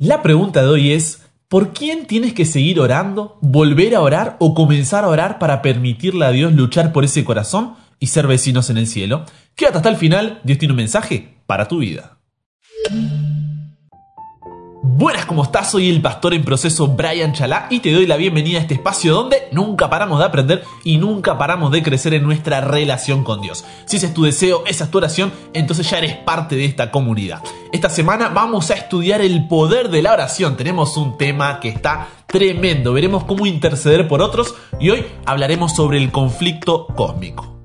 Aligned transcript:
La 0.00 0.22
pregunta 0.22 0.62
de 0.62 0.68
hoy 0.68 0.92
es, 0.92 1.24
¿por 1.48 1.72
quién 1.72 2.06
tienes 2.06 2.32
que 2.32 2.44
seguir 2.44 2.78
orando, 2.78 3.36
volver 3.40 3.96
a 3.96 4.00
orar 4.00 4.36
o 4.38 4.54
comenzar 4.54 5.02
a 5.02 5.08
orar 5.08 5.40
para 5.40 5.60
permitirle 5.60 6.24
a 6.24 6.30
Dios 6.30 6.52
luchar 6.52 6.92
por 6.92 7.04
ese 7.04 7.24
corazón 7.24 7.74
y 7.98 8.06
ser 8.06 8.28
vecinos 8.28 8.70
en 8.70 8.76
el 8.76 8.86
cielo? 8.86 9.24
Quédate 9.56 9.78
hasta 9.78 9.88
el 9.88 9.96
final, 9.96 10.40
Dios 10.44 10.58
tiene 10.58 10.72
un 10.72 10.76
mensaje 10.76 11.34
para 11.46 11.66
tu 11.66 11.78
vida. 11.78 12.16
Buenas, 14.98 15.26
¿cómo 15.26 15.44
estás? 15.44 15.70
Soy 15.70 15.88
el 15.90 16.02
pastor 16.02 16.34
en 16.34 16.44
proceso 16.44 16.88
Brian 16.88 17.32
Chalá 17.32 17.68
y 17.70 17.78
te 17.78 17.92
doy 17.92 18.04
la 18.04 18.16
bienvenida 18.16 18.58
a 18.58 18.62
este 18.62 18.74
espacio 18.74 19.14
donde 19.14 19.46
nunca 19.52 19.88
paramos 19.88 20.18
de 20.18 20.24
aprender 20.24 20.64
y 20.82 20.96
nunca 20.96 21.38
paramos 21.38 21.70
de 21.70 21.84
crecer 21.84 22.14
en 22.14 22.24
nuestra 22.24 22.60
relación 22.62 23.22
con 23.22 23.40
Dios. 23.40 23.64
Si 23.84 23.98
ese 23.98 24.06
es 24.06 24.14
tu 24.14 24.24
deseo, 24.24 24.64
esa 24.66 24.82
es 24.82 24.90
tu 24.90 24.98
oración, 24.98 25.30
entonces 25.54 25.88
ya 25.88 25.98
eres 25.98 26.16
parte 26.16 26.56
de 26.56 26.64
esta 26.64 26.90
comunidad. 26.90 27.44
Esta 27.70 27.90
semana 27.90 28.30
vamos 28.30 28.72
a 28.72 28.74
estudiar 28.74 29.20
el 29.20 29.46
poder 29.46 29.88
de 29.88 30.02
la 30.02 30.14
oración. 30.14 30.56
Tenemos 30.56 30.96
un 30.96 31.16
tema 31.16 31.60
que 31.60 31.68
está 31.68 32.08
tremendo. 32.26 32.92
Veremos 32.92 33.22
cómo 33.22 33.46
interceder 33.46 34.08
por 34.08 34.20
otros 34.20 34.56
y 34.80 34.90
hoy 34.90 35.06
hablaremos 35.26 35.76
sobre 35.76 35.98
el 35.98 36.10
conflicto 36.10 36.88
cósmico. 36.88 37.57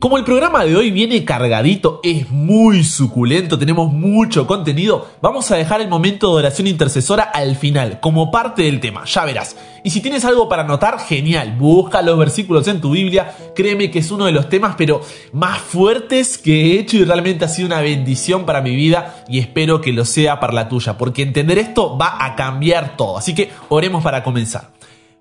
Como 0.00 0.16
el 0.16 0.24
programa 0.24 0.64
de 0.64 0.74
hoy 0.76 0.90
viene 0.90 1.26
cargadito, 1.26 2.00
es 2.02 2.30
muy 2.30 2.84
suculento, 2.84 3.58
tenemos 3.58 3.92
mucho 3.92 4.46
contenido, 4.46 5.06
vamos 5.20 5.50
a 5.50 5.56
dejar 5.56 5.82
el 5.82 5.90
momento 5.90 6.28
de 6.28 6.38
oración 6.38 6.68
intercesora 6.68 7.24
al 7.24 7.54
final, 7.54 8.00
como 8.00 8.30
parte 8.30 8.62
del 8.62 8.80
tema, 8.80 9.04
ya 9.04 9.26
verás. 9.26 9.58
Y 9.84 9.90
si 9.90 10.00
tienes 10.00 10.24
algo 10.24 10.48
para 10.48 10.62
anotar, 10.62 11.00
genial, 11.00 11.54
busca 11.58 12.00
los 12.00 12.18
versículos 12.18 12.66
en 12.68 12.80
tu 12.80 12.92
Biblia, 12.92 13.36
créeme 13.54 13.90
que 13.90 13.98
es 13.98 14.10
uno 14.10 14.24
de 14.24 14.32
los 14.32 14.48
temas, 14.48 14.74
pero 14.78 15.02
más 15.34 15.58
fuertes 15.58 16.38
que 16.38 16.62
he 16.62 16.78
hecho 16.78 16.96
y 16.96 17.04
realmente 17.04 17.44
ha 17.44 17.48
sido 17.48 17.66
una 17.66 17.82
bendición 17.82 18.46
para 18.46 18.62
mi 18.62 18.74
vida 18.74 19.26
y 19.28 19.38
espero 19.38 19.82
que 19.82 19.92
lo 19.92 20.06
sea 20.06 20.40
para 20.40 20.54
la 20.54 20.70
tuya, 20.70 20.96
porque 20.96 21.20
entender 21.20 21.58
esto 21.58 21.98
va 21.98 22.24
a 22.24 22.36
cambiar 22.36 22.96
todo. 22.96 23.18
Así 23.18 23.34
que 23.34 23.50
oremos 23.68 24.02
para 24.02 24.22
comenzar. 24.22 24.70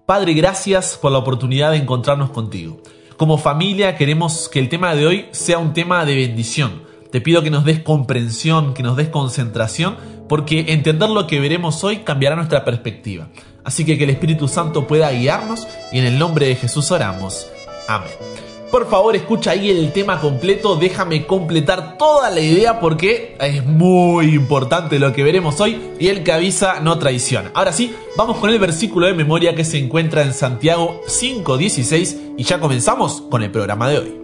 Padre, 0.05 0.33
gracias 0.35 0.97
por 1.01 1.11
la 1.11 1.17
oportunidad 1.17 1.71
de 1.71 1.77
encontrarnos 1.77 2.29
contigo. 2.29 2.81
Como 3.19 3.37
familia 3.37 3.97
queremos 3.97 4.47
que 4.47 4.59
el 4.59 4.69
tema 4.69 4.95
de 4.95 5.05
hoy 5.05 5.25
sea 5.31 5.57
un 5.57 5.73
tema 5.73 6.05
de 6.05 6.15
bendición. 6.15 6.83
Te 7.11 7.19
pido 7.19 7.43
que 7.43 7.49
nos 7.49 7.65
des 7.65 7.79
comprensión, 7.79 8.73
que 8.73 8.81
nos 8.81 8.95
des 8.95 9.09
concentración, 9.09 9.97
porque 10.29 10.67
entender 10.69 11.09
lo 11.09 11.27
que 11.27 11.41
veremos 11.41 11.83
hoy 11.83 11.97
cambiará 11.97 12.37
nuestra 12.37 12.63
perspectiva. 12.63 13.27
Así 13.65 13.83
que 13.83 13.97
que 13.97 14.05
el 14.05 14.11
Espíritu 14.11 14.47
Santo 14.47 14.87
pueda 14.87 15.11
guiarnos 15.11 15.67
y 15.91 15.99
en 15.99 16.05
el 16.05 16.17
nombre 16.17 16.47
de 16.47 16.55
Jesús 16.55 16.91
oramos. 16.91 17.45
Amén. 17.89 18.48
Por 18.71 18.87
favor, 18.87 19.15
escucha 19.15 19.51
ahí 19.51 19.69
el 19.71 19.91
tema 19.91 20.21
completo, 20.21 20.75
déjame 20.75 21.25
completar 21.25 21.97
toda 21.97 22.29
la 22.29 22.39
idea 22.39 22.79
porque 22.79 23.35
es 23.39 23.65
muy 23.65 24.35
importante 24.35 24.99
lo 24.99 25.11
que 25.11 25.23
veremos 25.23 25.59
hoy 25.59 25.81
y 25.99 26.09
el 26.09 26.23
que 26.23 26.33
avisa 26.33 26.79
no 26.79 26.99
traiciona. 26.99 27.49
Ahora 27.55 27.73
sí, 27.73 27.95
vamos 28.15 28.37
con 28.37 28.51
el 28.51 28.59
versículo 28.59 29.07
de 29.07 29.13
memoria 29.13 29.55
que 29.55 29.65
se 29.65 29.79
encuentra 29.79 30.21
en 30.21 30.33
Santiago 30.33 31.01
5.16 31.07 32.35
y 32.37 32.43
ya 32.43 32.59
comenzamos 32.59 33.21
con 33.21 33.41
el 33.41 33.49
programa 33.49 33.89
de 33.89 33.97
hoy. 33.97 34.21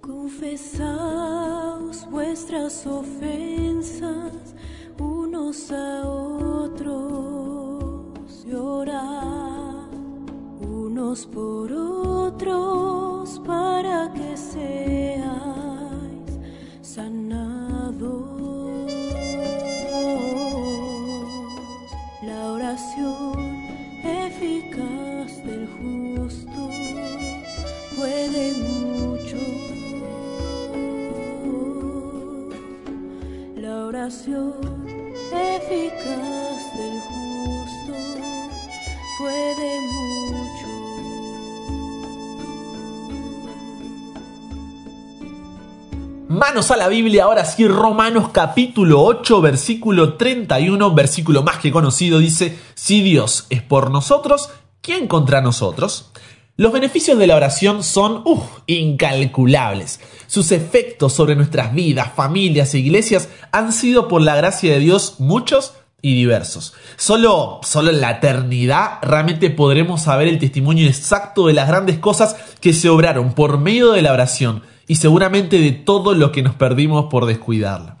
Confesaos 0.00 2.08
vuestras 2.08 2.86
ofensas 2.86 4.54
unos 4.96 5.72
a 5.72 6.06
otros 6.06 6.86
y 8.46 8.54
orad 8.54 9.29
por 11.00 11.72
otros 11.72 13.40
para 13.46 14.12
que 14.12 14.36
seáis 14.36 15.24
sanados. 16.82 18.20
La 22.22 22.52
oración 22.52 23.32
eficaz 24.04 25.42
del 25.42 25.66
justo 25.78 26.68
puede 27.96 28.52
mucho. 28.68 29.38
La 33.56 33.86
oración 33.86 34.79
A 46.50 46.76
la 46.76 46.88
Biblia, 46.88 47.24
ahora 47.24 47.44
sí, 47.44 47.68
Romanos 47.68 48.30
capítulo 48.32 49.04
8, 49.04 49.40
versículo 49.40 50.14
31, 50.14 50.92
versículo 50.92 51.44
más 51.44 51.58
que 51.58 51.70
conocido, 51.70 52.18
dice, 52.18 52.58
si 52.74 53.02
Dios 53.02 53.46
es 53.50 53.62
por 53.62 53.92
nosotros, 53.92 54.50
¿quién 54.80 55.06
contra 55.06 55.40
nosotros? 55.42 56.10
Los 56.56 56.72
beneficios 56.72 57.16
de 57.18 57.28
la 57.28 57.36
oración 57.36 57.84
son 57.84 58.24
incalculables. 58.66 60.00
Sus 60.26 60.50
efectos 60.50 61.12
sobre 61.12 61.36
nuestras 61.36 61.72
vidas, 61.72 62.10
familias 62.16 62.74
e 62.74 62.80
iglesias 62.80 63.28
han 63.52 63.72
sido 63.72 64.08
por 64.08 64.20
la 64.20 64.34
gracia 64.34 64.72
de 64.72 64.80
Dios 64.80 65.20
muchos 65.20 65.74
y 66.02 66.16
diversos. 66.16 66.74
Solo, 66.96 67.60
solo 67.62 67.90
en 67.90 68.00
la 68.00 68.10
eternidad 68.10 68.98
realmente 69.02 69.50
podremos 69.50 70.02
saber 70.02 70.26
el 70.26 70.40
testimonio 70.40 70.88
exacto 70.88 71.46
de 71.46 71.52
las 71.52 71.68
grandes 71.68 72.00
cosas 72.00 72.34
que 72.60 72.72
se 72.72 72.88
obraron 72.88 73.34
por 73.34 73.58
medio 73.58 73.92
de 73.92 74.02
la 74.02 74.12
oración 74.12 74.64
y 74.90 74.96
seguramente 74.96 75.60
de 75.60 75.70
todo 75.70 76.14
lo 76.14 76.32
que 76.32 76.42
nos 76.42 76.56
perdimos 76.56 77.04
por 77.04 77.26
descuidarla. 77.26 77.98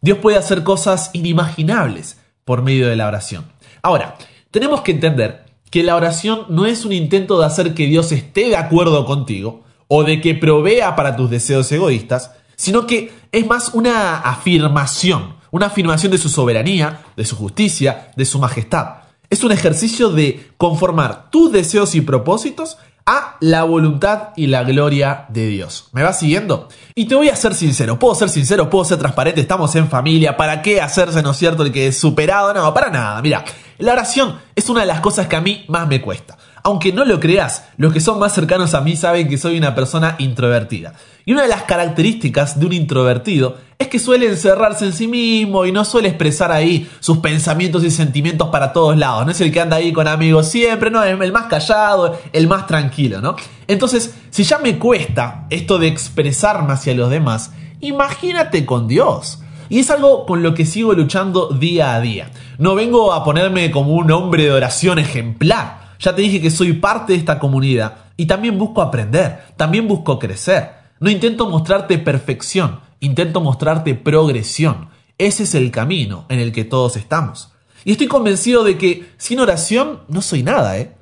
Dios 0.00 0.18
puede 0.18 0.38
hacer 0.38 0.64
cosas 0.64 1.10
inimaginables 1.12 2.18
por 2.44 2.62
medio 2.62 2.88
de 2.88 2.96
la 2.96 3.06
oración. 3.06 3.44
Ahora, 3.80 4.16
tenemos 4.50 4.80
que 4.80 4.90
entender 4.90 5.44
que 5.70 5.84
la 5.84 5.94
oración 5.94 6.46
no 6.48 6.66
es 6.66 6.84
un 6.84 6.92
intento 6.94 7.38
de 7.38 7.46
hacer 7.46 7.74
que 7.74 7.86
Dios 7.86 8.10
esté 8.10 8.48
de 8.48 8.56
acuerdo 8.56 9.06
contigo 9.06 9.62
o 9.86 10.02
de 10.02 10.20
que 10.20 10.34
provea 10.34 10.96
para 10.96 11.14
tus 11.14 11.30
deseos 11.30 11.70
egoístas, 11.70 12.32
sino 12.56 12.88
que 12.88 13.12
es 13.30 13.46
más 13.46 13.72
una 13.72 14.18
afirmación, 14.18 15.36
una 15.52 15.66
afirmación 15.66 16.10
de 16.10 16.18
su 16.18 16.28
soberanía, 16.28 17.04
de 17.16 17.24
su 17.24 17.36
justicia, 17.36 18.10
de 18.16 18.24
su 18.24 18.40
majestad. 18.40 18.94
Es 19.30 19.44
un 19.44 19.52
ejercicio 19.52 20.08
de 20.08 20.50
conformar 20.56 21.30
tus 21.30 21.52
deseos 21.52 21.94
y 21.94 22.00
propósitos 22.00 22.78
a 23.06 23.36
la 23.40 23.64
voluntad 23.64 24.28
y 24.36 24.46
la 24.46 24.62
gloria 24.64 25.26
de 25.28 25.46
Dios. 25.48 25.88
¿Me 25.92 26.02
vas 26.02 26.18
siguiendo? 26.18 26.68
Y 26.94 27.06
te 27.06 27.14
voy 27.14 27.28
a 27.28 27.36
ser 27.36 27.54
sincero, 27.54 27.98
puedo 27.98 28.14
ser 28.14 28.28
sincero, 28.28 28.70
puedo 28.70 28.84
ser 28.84 28.98
transparente, 28.98 29.40
estamos 29.40 29.74
en 29.76 29.88
familia, 29.88 30.36
¿para 30.36 30.62
qué 30.62 30.80
hacerse, 30.80 31.22
no 31.22 31.32
es 31.32 31.36
cierto, 31.36 31.62
el 31.64 31.72
que 31.72 31.88
es 31.88 31.98
superado? 31.98 32.54
No, 32.54 32.72
para 32.72 32.90
nada, 32.90 33.20
mira, 33.22 33.44
la 33.78 33.92
oración 33.92 34.38
es 34.54 34.68
una 34.68 34.80
de 34.82 34.86
las 34.86 35.00
cosas 35.00 35.26
que 35.26 35.36
a 35.36 35.40
mí 35.40 35.64
más 35.68 35.88
me 35.88 36.00
cuesta. 36.00 36.36
Aunque 36.64 36.92
no 36.92 37.04
lo 37.04 37.18
creas, 37.18 37.64
los 37.76 37.92
que 37.92 38.00
son 38.00 38.20
más 38.20 38.34
cercanos 38.34 38.74
a 38.74 38.80
mí 38.80 38.94
saben 38.96 39.28
que 39.28 39.36
soy 39.36 39.58
una 39.58 39.74
persona 39.74 40.14
introvertida. 40.18 40.94
Y 41.24 41.32
una 41.32 41.42
de 41.42 41.48
las 41.48 41.62
características 41.62 42.58
de 42.58 42.66
un 42.66 42.72
introvertido 42.72 43.56
es 43.78 43.88
que 43.88 43.98
suele 43.98 44.26
encerrarse 44.26 44.84
en 44.84 44.92
sí 44.92 45.08
mismo 45.08 45.66
y 45.66 45.72
no 45.72 45.84
suele 45.84 46.08
expresar 46.08 46.52
ahí 46.52 46.88
sus 47.00 47.18
pensamientos 47.18 47.82
y 47.82 47.90
sentimientos 47.90 48.48
para 48.48 48.72
todos 48.72 48.96
lados. 48.96 49.26
No 49.26 49.32
es 49.32 49.40
el 49.40 49.50
que 49.50 49.60
anda 49.60 49.76
ahí 49.76 49.92
con 49.92 50.06
amigos 50.06 50.48
siempre, 50.48 50.90
no, 50.90 51.02
es 51.02 51.20
el 51.20 51.32
más 51.32 51.46
callado, 51.46 52.18
el 52.32 52.46
más 52.46 52.66
tranquilo, 52.68 53.20
¿no? 53.20 53.34
Entonces, 53.66 54.14
si 54.30 54.44
ya 54.44 54.58
me 54.58 54.78
cuesta 54.78 55.46
esto 55.50 55.78
de 55.78 55.88
expresarme 55.88 56.72
hacia 56.72 56.94
los 56.94 57.10
demás, 57.10 57.52
imagínate 57.80 58.64
con 58.64 58.86
Dios. 58.86 59.40
Y 59.68 59.80
es 59.80 59.90
algo 59.90 60.26
con 60.26 60.42
lo 60.42 60.54
que 60.54 60.66
sigo 60.66 60.92
luchando 60.92 61.48
día 61.48 61.94
a 61.94 62.00
día. 62.00 62.30
No 62.58 62.74
vengo 62.74 63.12
a 63.12 63.24
ponerme 63.24 63.70
como 63.70 63.94
un 63.94 64.10
hombre 64.10 64.44
de 64.44 64.52
oración 64.52 64.98
ejemplar. 64.98 65.81
Ya 66.02 66.16
te 66.16 66.22
dije 66.22 66.40
que 66.40 66.50
soy 66.50 66.72
parte 66.72 67.12
de 67.12 67.18
esta 67.20 67.38
comunidad 67.38 68.06
y 68.16 68.26
también 68.26 68.58
busco 68.58 68.82
aprender, 68.82 69.44
también 69.56 69.86
busco 69.86 70.18
crecer. 70.18 70.70
No 70.98 71.08
intento 71.08 71.48
mostrarte 71.48 71.96
perfección, 71.96 72.80
intento 72.98 73.40
mostrarte 73.40 73.94
progresión. 73.94 74.88
Ese 75.16 75.44
es 75.44 75.54
el 75.54 75.70
camino 75.70 76.26
en 76.28 76.40
el 76.40 76.50
que 76.50 76.64
todos 76.64 76.96
estamos. 76.96 77.52
Y 77.84 77.92
estoy 77.92 78.08
convencido 78.08 78.64
de 78.64 78.78
que 78.78 79.12
sin 79.16 79.38
oración 79.38 80.00
no 80.08 80.22
soy 80.22 80.42
nada, 80.42 80.76
¿eh? 80.76 80.96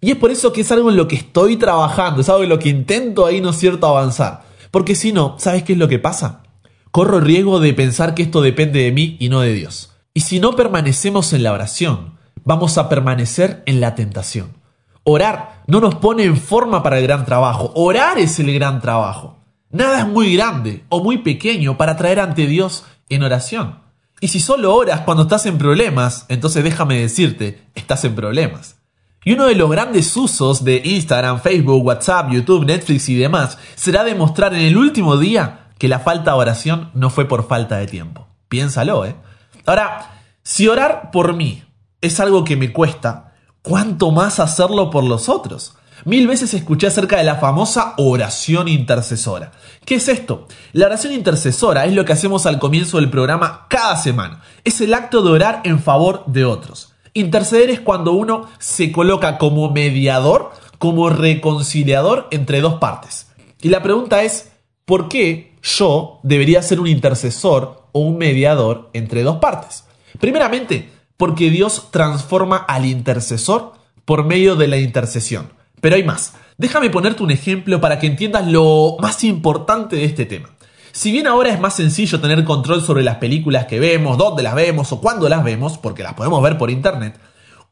Y 0.00 0.12
es 0.12 0.16
por 0.16 0.30
eso 0.30 0.54
que 0.54 0.62
es 0.62 0.72
algo 0.72 0.88
en 0.88 0.96
lo 0.96 1.06
que 1.06 1.16
estoy 1.16 1.56
trabajando, 1.56 2.22
es 2.22 2.28
algo 2.30 2.42
en 2.42 2.48
lo 2.48 2.58
que 2.58 2.70
intento 2.70 3.26
ahí, 3.26 3.42
¿no 3.42 3.50
es 3.50 3.58
cierto?, 3.58 3.86
avanzar. 3.86 4.44
Porque 4.70 4.94
si 4.94 5.12
no, 5.12 5.36
¿sabes 5.38 5.64
qué 5.64 5.74
es 5.74 5.78
lo 5.78 5.88
que 5.88 5.98
pasa? 5.98 6.44
Corro 6.90 7.18
el 7.18 7.24
riesgo 7.24 7.60
de 7.60 7.74
pensar 7.74 8.14
que 8.14 8.22
esto 8.22 8.40
depende 8.40 8.80
de 8.80 8.92
mí 8.92 9.16
y 9.20 9.28
no 9.28 9.40
de 9.40 9.52
Dios. 9.52 9.92
Y 10.14 10.20
si 10.20 10.40
no 10.40 10.56
permanecemos 10.56 11.34
en 11.34 11.42
la 11.42 11.52
oración, 11.52 12.15
vamos 12.46 12.78
a 12.78 12.88
permanecer 12.88 13.62
en 13.66 13.80
la 13.80 13.94
tentación. 13.94 14.54
Orar 15.02 15.62
no 15.66 15.80
nos 15.80 15.96
pone 15.96 16.24
en 16.24 16.36
forma 16.38 16.82
para 16.82 16.98
el 16.98 17.06
gran 17.06 17.26
trabajo, 17.26 17.72
orar 17.74 18.18
es 18.18 18.38
el 18.38 18.54
gran 18.54 18.80
trabajo. 18.80 19.36
Nada 19.70 19.98
es 19.98 20.06
muy 20.06 20.34
grande 20.34 20.84
o 20.88 21.02
muy 21.02 21.18
pequeño 21.18 21.76
para 21.76 21.96
traer 21.96 22.20
ante 22.20 22.46
Dios 22.46 22.84
en 23.10 23.24
oración. 23.24 23.80
Y 24.20 24.28
si 24.28 24.40
solo 24.40 24.74
oras 24.74 25.00
cuando 25.00 25.24
estás 25.24 25.44
en 25.44 25.58
problemas, 25.58 26.24
entonces 26.28 26.64
déjame 26.64 27.00
decirte, 27.00 27.66
estás 27.74 28.04
en 28.04 28.14
problemas. 28.14 28.76
Y 29.24 29.32
uno 29.32 29.46
de 29.46 29.56
los 29.56 29.68
grandes 29.68 30.16
usos 30.16 30.62
de 30.62 30.80
Instagram, 30.84 31.40
Facebook, 31.40 31.84
WhatsApp, 31.84 32.30
YouTube, 32.30 32.64
Netflix 32.64 33.08
y 33.08 33.16
demás 33.16 33.58
será 33.74 34.04
demostrar 34.04 34.54
en 34.54 34.60
el 34.60 34.76
último 34.76 35.16
día 35.16 35.72
que 35.78 35.88
la 35.88 35.98
falta 35.98 36.30
de 36.30 36.38
oración 36.38 36.90
no 36.94 37.10
fue 37.10 37.26
por 37.26 37.48
falta 37.48 37.76
de 37.76 37.88
tiempo. 37.88 38.28
Piénsalo, 38.48 39.04
¿eh? 39.04 39.16
Ahora, 39.66 40.20
si 40.44 40.68
orar 40.68 41.10
por 41.10 41.34
mí 41.34 41.64
es 42.06 42.20
algo 42.20 42.44
que 42.44 42.56
me 42.56 42.72
cuesta, 42.72 43.34
¿cuánto 43.62 44.10
más 44.10 44.40
hacerlo 44.40 44.90
por 44.90 45.04
los 45.04 45.28
otros? 45.28 45.76
Mil 46.04 46.26
veces 46.28 46.54
escuché 46.54 46.86
acerca 46.86 47.16
de 47.16 47.24
la 47.24 47.36
famosa 47.36 47.94
oración 47.96 48.68
intercesora. 48.68 49.52
¿Qué 49.84 49.96
es 49.96 50.08
esto? 50.08 50.46
La 50.72 50.86
oración 50.86 51.12
intercesora 51.12 51.84
es 51.86 51.94
lo 51.94 52.04
que 52.04 52.12
hacemos 52.12 52.46
al 52.46 52.58
comienzo 52.58 52.98
del 52.98 53.10
programa 53.10 53.66
cada 53.68 53.96
semana. 53.96 54.42
Es 54.62 54.80
el 54.80 54.94
acto 54.94 55.22
de 55.22 55.30
orar 55.30 55.62
en 55.64 55.80
favor 55.80 56.24
de 56.26 56.44
otros. 56.44 56.92
Interceder 57.14 57.70
es 57.70 57.80
cuando 57.80 58.12
uno 58.12 58.48
se 58.58 58.92
coloca 58.92 59.38
como 59.38 59.70
mediador, 59.70 60.52
como 60.78 61.08
reconciliador 61.08 62.28
entre 62.30 62.60
dos 62.60 62.74
partes. 62.74 63.28
Y 63.62 63.70
la 63.70 63.82
pregunta 63.82 64.22
es, 64.22 64.52
¿por 64.84 65.08
qué 65.08 65.56
yo 65.62 66.20
debería 66.22 66.62
ser 66.62 66.78
un 66.78 66.86
intercesor 66.86 67.88
o 67.92 68.00
un 68.00 68.18
mediador 68.18 68.90
entre 68.92 69.22
dos 69.22 69.38
partes? 69.38 69.84
Primeramente, 70.20 70.90
porque 71.16 71.50
Dios 71.50 71.88
transforma 71.90 72.56
al 72.56 72.84
intercesor 72.84 73.72
por 74.04 74.24
medio 74.24 74.56
de 74.56 74.68
la 74.68 74.78
intercesión. 74.78 75.52
Pero 75.80 75.96
hay 75.96 76.04
más. 76.04 76.34
Déjame 76.58 76.90
ponerte 76.90 77.22
un 77.22 77.30
ejemplo 77.30 77.80
para 77.80 77.98
que 77.98 78.06
entiendas 78.06 78.46
lo 78.46 78.96
más 79.00 79.24
importante 79.24 79.96
de 79.96 80.04
este 80.04 80.26
tema. 80.26 80.48
Si 80.92 81.12
bien 81.12 81.26
ahora 81.26 81.50
es 81.50 81.60
más 81.60 81.74
sencillo 81.74 82.20
tener 82.20 82.42
control 82.44 82.82
sobre 82.82 83.02
las 83.02 83.16
películas 83.16 83.66
que 83.66 83.78
vemos, 83.78 84.16
dónde 84.16 84.42
las 84.42 84.54
vemos 84.54 84.90
o 84.92 85.00
cuándo 85.00 85.28
las 85.28 85.44
vemos, 85.44 85.76
porque 85.76 86.02
las 86.02 86.14
podemos 86.14 86.42
ver 86.42 86.56
por 86.56 86.70
internet, 86.70 87.18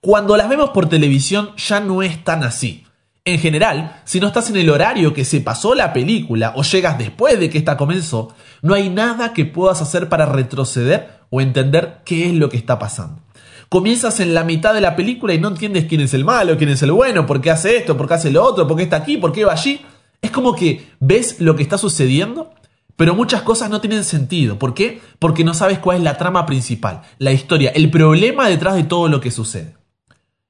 cuando 0.00 0.37
las 0.37 0.50
vemos 0.50 0.70
por 0.70 0.91
televisión 0.91 1.50
ya 1.56 1.81
no 1.81 2.02
es 2.02 2.23
tan 2.23 2.44
así. 2.44 2.87
En 3.25 3.38
general, 3.38 4.02
si 4.05 4.20
no 4.20 4.26
estás 4.26 4.50
en 4.50 4.56
el 4.56 4.69
horario 4.69 5.14
que 5.14 5.25
se 5.25 5.41
pasó 5.41 5.75
la 5.75 5.94
película 5.94 6.52
o 6.56 6.62
llegas 6.62 6.99
después 6.99 7.41
de 7.41 7.49
que 7.49 7.56
esta 7.56 7.79
comenzó, 7.79 8.35
no 8.61 8.75
hay 8.75 8.91
nada 8.91 9.32
que 9.32 9.46
puedas 9.46 9.81
hacer 9.81 10.11
para 10.11 10.26
retroceder 10.26 11.20
o 11.31 11.41
entender 11.41 12.02
qué 12.05 12.26
es 12.26 12.35
lo 12.35 12.50
que 12.50 12.58
está 12.58 12.79
pasando 12.79 13.24
comienzas 13.69 14.20
en 14.20 14.34
la 14.34 14.44
mitad 14.44 14.75
de 14.75 14.81
la 14.81 14.96
película 14.96 15.34
y 15.34 15.40
no 15.40 15.49
entiendes 15.49 15.87
quién 15.87 16.00
es 16.00 16.14
el 16.14 16.25
malo, 16.25 16.56
quién 16.56 16.70
es 16.70 16.82
el 16.82 16.93
bueno, 16.93 17.26
por 17.26 17.40
qué 17.40 17.50
hace 17.50 17.76
esto, 17.76 17.96
por 17.96 18.08
qué 18.08 18.14
hace 18.14 18.31
lo 18.31 18.43
otro, 18.44 18.66
por 18.66 18.76
qué 18.76 18.84
está 18.84 18.96
aquí, 18.96 19.16
por 19.16 19.32
qué 19.32 19.44
va 19.44 19.52
allí. 19.52 19.81
Es 20.22 20.31
como 20.31 20.55
que 20.55 20.87
ves 21.00 21.40
lo 21.40 21.56
que 21.56 21.62
está 21.62 21.76
sucediendo, 21.76 22.52
pero 22.96 23.14
muchas 23.14 23.43
cosas 23.43 23.70
no 23.70 23.81
tienen 23.81 24.05
sentido. 24.05 24.58
¿Por 24.58 24.75
qué? 24.75 25.00
Porque 25.19 25.44
no 25.44 25.55
sabes 25.55 25.78
cuál 25.78 25.99
es 25.99 26.02
la 26.02 26.16
trama 26.16 26.46
principal, 26.46 27.02
la 27.19 27.32
historia, 27.32 27.70
el 27.70 27.90
problema 27.90 28.49
detrás 28.49 28.75
de 28.76 28.84
todo 28.84 29.08
lo 29.08 29.20
que 29.20 29.31
sucede. 29.31 29.76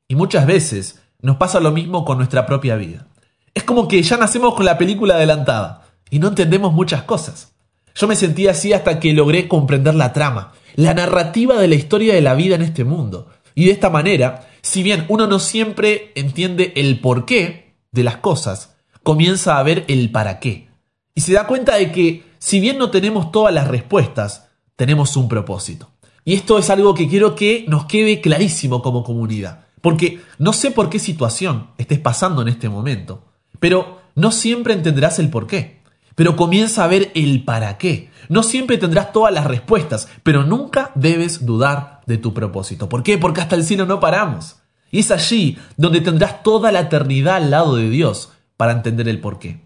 Y 0.06 0.14
muchas 0.14 0.46
veces 0.46 1.00
nos 1.20 1.36
pasa 1.36 1.60
lo 1.60 1.72
mismo 1.72 2.04
con 2.04 2.18
nuestra 2.18 2.46
propia 2.46 2.76
vida. 2.76 3.06
Es 3.54 3.64
como 3.64 3.88
que 3.88 4.02
ya 4.02 4.16
nacemos 4.16 4.54
con 4.54 4.66
la 4.66 4.76
película 4.76 5.14
adelantada 5.14 5.86
y 6.10 6.18
no 6.18 6.28
entendemos 6.28 6.72
muchas 6.72 7.04
cosas. 7.04 7.54
Yo 7.94 8.08
me 8.08 8.16
sentí 8.16 8.48
así 8.48 8.72
hasta 8.72 8.98
que 9.00 9.12
logré 9.12 9.48
comprender 9.48 9.94
la 9.94 10.12
trama, 10.12 10.52
la 10.74 10.94
narrativa 10.94 11.58
de 11.58 11.68
la 11.68 11.74
historia 11.74 12.14
de 12.14 12.20
la 12.20 12.34
vida 12.34 12.54
en 12.54 12.62
este 12.62 12.84
mundo. 12.84 13.28
Y 13.54 13.66
de 13.66 13.72
esta 13.72 13.90
manera, 13.90 14.48
si 14.62 14.82
bien 14.82 15.06
uno 15.08 15.26
no 15.26 15.38
siempre 15.38 16.12
entiende 16.14 16.72
el 16.76 17.00
porqué 17.00 17.76
de 17.92 18.02
las 18.02 18.16
cosas, 18.16 18.76
comienza 19.02 19.58
a 19.58 19.62
ver 19.62 19.84
el 19.88 20.10
para 20.10 20.40
qué. 20.40 20.68
Y 21.14 21.20
se 21.20 21.32
da 21.32 21.46
cuenta 21.46 21.76
de 21.76 21.92
que, 21.92 22.24
si 22.38 22.60
bien 22.60 22.78
no 22.78 22.90
tenemos 22.90 23.30
todas 23.30 23.54
las 23.54 23.68
respuestas, 23.68 24.48
tenemos 24.76 25.16
un 25.16 25.28
propósito. 25.28 25.90
Y 26.24 26.34
esto 26.34 26.58
es 26.58 26.70
algo 26.70 26.94
que 26.94 27.08
quiero 27.08 27.34
que 27.34 27.64
nos 27.68 27.84
quede 27.84 28.20
clarísimo 28.20 28.82
como 28.82 29.04
comunidad. 29.04 29.66
Porque 29.80 30.20
no 30.38 30.52
sé 30.52 30.70
por 30.70 30.88
qué 30.88 30.98
situación 30.98 31.68
estés 31.76 32.00
pasando 32.00 32.42
en 32.42 32.48
este 32.48 32.68
momento, 32.68 33.22
pero 33.60 34.00
no 34.14 34.32
siempre 34.32 34.72
entenderás 34.72 35.18
el 35.18 35.28
porqué 35.28 35.83
pero 36.14 36.36
comienza 36.36 36.84
a 36.84 36.88
ver 36.88 37.10
el 37.14 37.44
para 37.44 37.78
qué. 37.78 38.10
No 38.28 38.42
siempre 38.42 38.78
tendrás 38.78 39.12
todas 39.12 39.32
las 39.32 39.46
respuestas, 39.46 40.08
pero 40.22 40.44
nunca 40.44 40.90
debes 40.94 41.44
dudar 41.44 42.00
de 42.06 42.18
tu 42.18 42.32
propósito. 42.32 42.88
¿Por 42.88 43.02
qué? 43.02 43.18
Porque 43.18 43.40
hasta 43.40 43.56
el 43.56 43.64
cielo 43.64 43.86
no 43.86 44.00
paramos. 44.00 44.56
Y 44.90 45.00
es 45.00 45.10
allí 45.10 45.58
donde 45.76 46.00
tendrás 46.00 46.42
toda 46.42 46.72
la 46.72 46.80
eternidad 46.80 47.36
al 47.36 47.50
lado 47.50 47.76
de 47.76 47.90
Dios 47.90 48.32
para 48.56 48.72
entender 48.72 49.08
el 49.08 49.20
por 49.20 49.38
qué. 49.38 49.60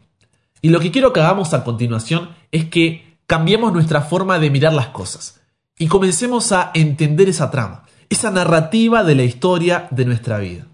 Y 0.63 0.71
lo 0.71 0.81
que 0.81 0.91
quiero 0.91 1.13
que 1.13 1.21
hagamos 1.21 1.55
a 1.55 1.65
continuación 1.65 2.31
es 2.51 2.65
que 2.65 3.19
cambiemos 3.27 3.73
nuestra 3.73 4.01
forma 4.01 4.39
de 4.39 4.51
mirar 4.51 4.73
las 4.73 4.89
cosas 4.89 5.41
y 5.79 5.87
comencemos 5.87 6.51
a 6.53 6.71
entender 6.75 7.29
esa 7.29 7.51
trama, 7.51 7.85
esa 8.09 8.31
narrativa 8.31 9.05
de 9.05 9.15
la 9.15 9.23
historia 9.23 9.87
de 9.91 10.05
nuestra 10.05 10.39
vida. 10.39 10.67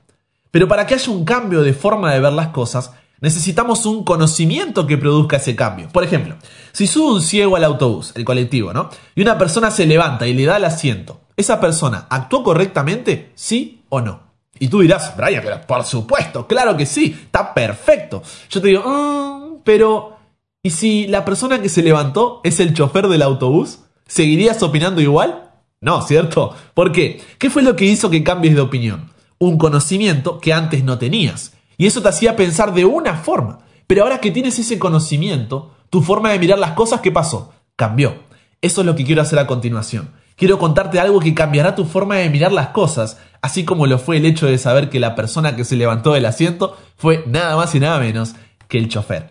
Pero 0.50 0.68
para 0.68 0.86
que 0.86 0.94
haya 0.94 1.12
un 1.12 1.24
cambio 1.24 1.62
de 1.62 1.74
forma 1.74 2.12
de 2.12 2.20
ver 2.20 2.32
las 2.32 2.48
cosas, 2.48 2.92
necesitamos 3.24 3.86
un 3.86 4.04
conocimiento 4.04 4.86
que 4.86 4.98
produzca 4.98 5.38
ese 5.38 5.56
cambio. 5.56 5.88
Por 5.88 6.04
ejemplo, 6.04 6.36
si 6.72 6.86
sube 6.86 7.14
un 7.14 7.22
ciego 7.22 7.56
al 7.56 7.64
autobús, 7.64 8.12
el 8.16 8.24
colectivo, 8.24 8.74
¿no? 8.74 8.90
Y 9.14 9.22
una 9.22 9.38
persona 9.38 9.70
se 9.70 9.86
levanta 9.86 10.26
y 10.26 10.34
le 10.34 10.44
da 10.44 10.58
el 10.58 10.64
asiento, 10.66 11.22
¿esa 11.34 11.58
persona 11.58 12.06
actuó 12.10 12.44
correctamente? 12.44 13.32
¿Sí 13.34 13.82
o 13.88 14.02
no? 14.02 14.20
Y 14.58 14.68
tú 14.68 14.82
dirás, 14.82 15.16
Brian, 15.16 15.42
pero 15.42 15.62
por 15.62 15.84
supuesto, 15.84 16.46
claro 16.46 16.76
que 16.76 16.84
sí, 16.84 17.18
está 17.24 17.54
perfecto. 17.54 18.22
Yo 18.50 18.60
te 18.60 18.68
digo, 18.68 18.82
mm, 18.84 19.62
pero 19.64 20.18
¿y 20.62 20.70
si 20.70 21.06
la 21.06 21.24
persona 21.24 21.62
que 21.62 21.70
se 21.70 21.82
levantó 21.82 22.42
es 22.44 22.60
el 22.60 22.74
chofer 22.74 23.08
del 23.08 23.22
autobús? 23.22 23.78
¿Seguirías 24.06 24.62
opinando 24.62 25.00
igual? 25.00 25.50
No, 25.80 26.02
¿cierto? 26.02 26.54
¿Por 26.74 26.92
qué? 26.92 27.22
¿Qué 27.38 27.48
fue 27.48 27.62
lo 27.62 27.74
que 27.74 27.86
hizo 27.86 28.10
que 28.10 28.22
cambies 28.22 28.54
de 28.54 28.60
opinión? 28.60 29.10
Un 29.38 29.56
conocimiento 29.56 30.40
que 30.40 30.52
antes 30.52 30.84
no 30.84 30.98
tenías. 30.98 31.53
Y 31.76 31.86
eso 31.86 32.02
te 32.02 32.08
hacía 32.08 32.36
pensar 32.36 32.74
de 32.74 32.84
una 32.84 33.14
forma. 33.14 33.60
Pero 33.86 34.02
ahora 34.02 34.20
que 34.20 34.30
tienes 34.30 34.58
ese 34.58 34.78
conocimiento, 34.78 35.74
tu 35.90 36.02
forma 36.02 36.30
de 36.30 36.38
mirar 36.38 36.58
las 36.58 36.72
cosas, 36.72 37.00
¿qué 37.00 37.12
pasó? 37.12 37.52
Cambió. 37.76 38.14
Eso 38.60 38.80
es 38.80 38.86
lo 38.86 38.96
que 38.96 39.04
quiero 39.04 39.22
hacer 39.22 39.38
a 39.38 39.46
continuación. 39.46 40.10
Quiero 40.36 40.58
contarte 40.58 40.98
algo 40.98 41.20
que 41.20 41.34
cambiará 41.34 41.74
tu 41.74 41.84
forma 41.84 42.16
de 42.16 42.30
mirar 42.30 42.50
las 42.50 42.68
cosas, 42.68 43.18
así 43.40 43.64
como 43.64 43.86
lo 43.86 43.98
fue 43.98 44.16
el 44.16 44.26
hecho 44.26 44.46
de 44.46 44.58
saber 44.58 44.90
que 44.90 44.98
la 44.98 45.14
persona 45.14 45.54
que 45.54 45.64
se 45.64 45.76
levantó 45.76 46.12
del 46.12 46.26
asiento 46.26 46.76
fue 46.96 47.22
nada 47.26 47.56
más 47.56 47.74
y 47.74 47.80
nada 47.80 48.00
menos 48.00 48.34
que 48.66 48.78
el 48.78 48.88
chofer. 48.88 49.30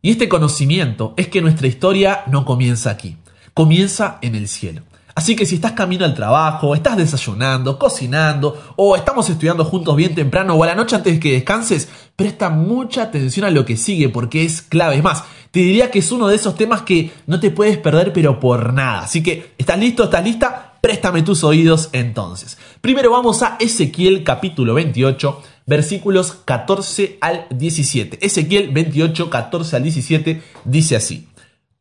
Y 0.00 0.10
este 0.10 0.28
conocimiento 0.28 1.14
es 1.16 1.28
que 1.28 1.40
nuestra 1.40 1.66
historia 1.66 2.22
no 2.26 2.44
comienza 2.44 2.90
aquí, 2.90 3.16
comienza 3.54 4.18
en 4.20 4.34
el 4.34 4.48
cielo. 4.48 4.82
Así 5.16 5.36
que 5.36 5.46
si 5.46 5.56
estás 5.56 5.72
camino 5.72 6.04
al 6.04 6.14
trabajo, 6.14 6.74
estás 6.74 6.96
desayunando, 6.96 7.78
cocinando, 7.78 8.74
o 8.74 8.96
estamos 8.96 9.30
estudiando 9.30 9.64
juntos 9.64 9.94
bien 9.94 10.14
temprano 10.14 10.54
o 10.54 10.64
a 10.64 10.66
la 10.66 10.74
noche 10.74 10.96
antes 10.96 11.14
de 11.14 11.20
que 11.20 11.32
descanses, 11.32 11.88
presta 12.16 12.50
mucha 12.50 13.02
atención 13.02 13.46
a 13.46 13.50
lo 13.50 13.64
que 13.64 13.76
sigue 13.76 14.08
porque 14.08 14.44
es 14.44 14.60
clave. 14.60 14.96
Es 14.96 15.04
más, 15.04 15.22
te 15.52 15.60
diría 15.60 15.92
que 15.92 16.00
es 16.00 16.10
uno 16.10 16.26
de 16.26 16.34
esos 16.34 16.56
temas 16.56 16.82
que 16.82 17.12
no 17.28 17.38
te 17.38 17.52
puedes 17.52 17.78
perder 17.78 18.12
pero 18.12 18.40
por 18.40 18.72
nada. 18.72 19.02
Así 19.02 19.22
que, 19.22 19.54
¿estás 19.56 19.78
listo? 19.78 20.04
¿Estás 20.04 20.24
lista? 20.24 20.72
Préstame 20.80 21.22
tus 21.22 21.44
oídos 21.44 21.90
entonces. 21.92 22.58
Primero 22.80 23.12
vamos 23.12 23.42
a 23.42 23.56
Ezequiel 23.60 24.24
capítulo 24.24 24.74
28, 24.74 25.42
versículos 25.64 26.32
14 26.44 27.18
al 27.20 27.46
17. 27.50 28.18
Ezequiel 28.20 28.70
28, 28.70 29.30
14 29.30 29.76
al 29.76 29.82
17 29.84 30.42
dice 30.64 30.96
así. 30.96 31.28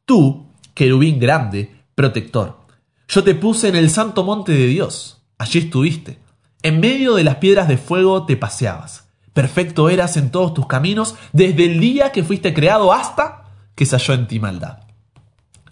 Tú, 0.05 0.45
querubín 0.75 1.19
grande, 1.19 1.71
protector 1.95 2.62
yo 3.07 3.24
te 3.24 3.36
puse 3.36 3.67
en 3.67 3.75
el 3.75 3.89
santo 3.89 4.24
monte 4.24 4.51
de 4.51 4.67
Dios. 4.67 5.22
Allí 5.38 5.60
estuviste. 5.60 6.19
En 6.62 6.79
medio 6.79 7.15
de 7.15 7.24
las 7.24 7.36
piedras 7.38 7.67
de 7.67 7.77
fuego 7.77 8.25
te 8.25 8.38
paseabas. 8.38 9.10
Perfecto 9.33 9.89
eras 9.89 10.15
en 10.15 10.31
todos 10.31 10.53
tus 10.53 10.67
caminos 10.67 11.15
desde 11.31 11.65
el 11.65 11.79
día 11.79 12.12
que 12.12 12.24
fuiste 12.24 12.53
creado 12.53 12.93
hasta 12.93 13.45
que 13.75 13.86
se 13.86 13.98
halló 13.98 14.13
en 14.13 14.27
ti 14.27 14.39
maldad. 14.39 14.79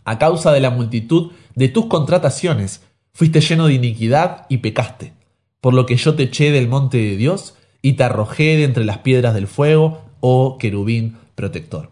A 0.03 0.17
causa 0.17 0.51
de 0.51 0.59
la 0.59 0.71
multitud 0.71 1.31
de 1.55 1.69
tus 1.69 1.85
contrataciones, 1.85 2.81
fuiste 3.13 3.39
lleno 3.39 3.67
de 3.67 3.73
iniquidad 3.73 4.47
y 4.49 4.57
pecaste, 4.57 5.13
por 5.61 5.73
lo 5.73 5.85
que 5.85 5.95
yo 5.95 6.15
te 6.15 6.23
eché 6.23 6.51
del 6.51 6.67
monte 6.67 6.97
de 6.97 7.15
Dios 7.15 7.53
y 7.81 7.93
te 7.93 8.03
arrojé 8.03 8.57
de 8.57 8.63
entre 8.63 8.83
las 8.83 8.99
piedras 8.99 9.35
del 9.35 9.47
fuego, 9.47 10.01
oh 10.19 10.57
querubín 10.57 11.17
protector. 11.35 11.91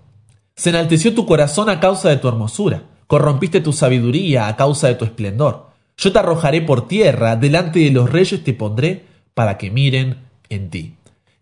Se 0.55 0.71
enalteció 0.71 1.13
tu 1.13 1.25
corazón 1.25 1.69
a 1.69 1.79
causa 1.79 2.09
de 2.09 2.17
tu 2.17 2.27
hermosura 2.27 2.83
corrompiste 3.09 3.59
tu 3.59 3.73
sabiduría 3.73 4.47
a 4.47 4.55
causa 4.55 4.87
de 4.87 4.93
tu 4.93 5.03
esplendor. 5.03 5.71
Yo 5.97 6.11
te 6.11 6.19
arrojaré 6.19 6.61
por 6.61 6.87
tierra, 6.87 7.35
delante 7.35 7.79
de 7.79 7.89
los 7.89 8.07
reyes 8.07 8.43
te 8.43 8.53
pondré 8.53 9.03
para 9.33 9.57
que 9.57 9.71
miren 9.71 10.17
en 10.47 10.69
ti. 10.69 10.93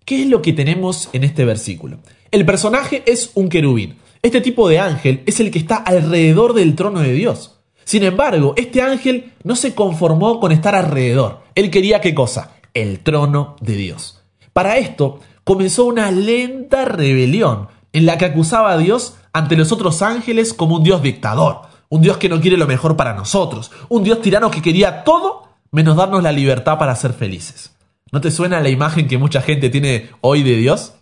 ¿Qué 0.05 0.21
es 0.21 0.29
lo 0.29 0.41
que 0.41 0.53
tenemos 0.53 1.09
en 1.12 1.25
este 1.25 1.43
versículo? 1.43 1.97
El 2.31 2.45
personaje 2.45 3.03
es 3.05 3.31
un 3.33 3.50
querubín. 3.50 3.97
Este 4.21 4.39
tipo 4.39 4.69
de 4.69 4.79
ángel 4.79 5.24
es 5.25 5.41
el 5.41 5.51
que 5.51 5.59
está 5.59 5.75
alrededor 5.75 6.53
del 6.53 6.74
trono 6.74 7.01
de 7.01 7.12
Dios. 7.12 7.59
Sin 7.83 8.03
embargo, 8.03 8.53
este 8.55 8.81
ángel 8.81 9.33
no 9.43 9.57
se 9.57 9.75
conformó 9.75 10.39
con 10.39 10.53
estar 10.53 10.74
alrededor. 10.74 11.41
Él 11.53 11.69
quería 11.69 12.00
qué 12.00 12.15
cosa? 12.15 12.51
El 12.74 13.00
trono 13.00 13.57
de 13.59 13.75
Dios. 13.75 14.24
Para 14.53 14.77
esto 14.77 15.19
comenzó 15.43 15.83
una 15.83 16.12
lenta 16.12 16.86
rebelión 16.86 17.67
en 17.91 18.05
la 18.05 18.17
que 18.17 18.24
acusaba 18.24 18.71
a 18.71 18.77
Dios 18.77 19.15
ante 19.38 19.56
los 19.56 19.72
otros 19.72 20.01
ángeles 20.01 20.53
como 20.53 20.77
un 20.77 20.84
Dios 20.84 21.01
dictador, 21.01 21.62
un 21.89 22.01
Dios 22.01 22.17
que 22.17 22.27
no 22.27 22.41
quiere 22.41 22.58
lo 22.58 22.67
mejor 22.67 22.96
para 22.98 23.13
nosotros, 23.13 23.72
un 23.88 24.03
Dios 24.03 24.22
tirano 24.22 24.50
que 24.50 24.62
quería 24.62 25.03
todo 25.03 25.50
menos 25.72 25.96
darnos 25.96 26.24
la 26.24 26.32
libertad 26.32 26.77
para 26.79 26.96
ser 26.96 27.13
felices. 27.13 27.75
¿No 28.12 28.20
te 28.20 28.32
suena 28.32 28.62
la 28.62 28.70
imagen 28.70 29.08
que 29.08 29.17
mucha 29.17 29.41
gente 29.41 29.70
tiene 29.70 30.10
hoy 30.22 30.41
de 30.41 30.56
Dios? 30.56 30.94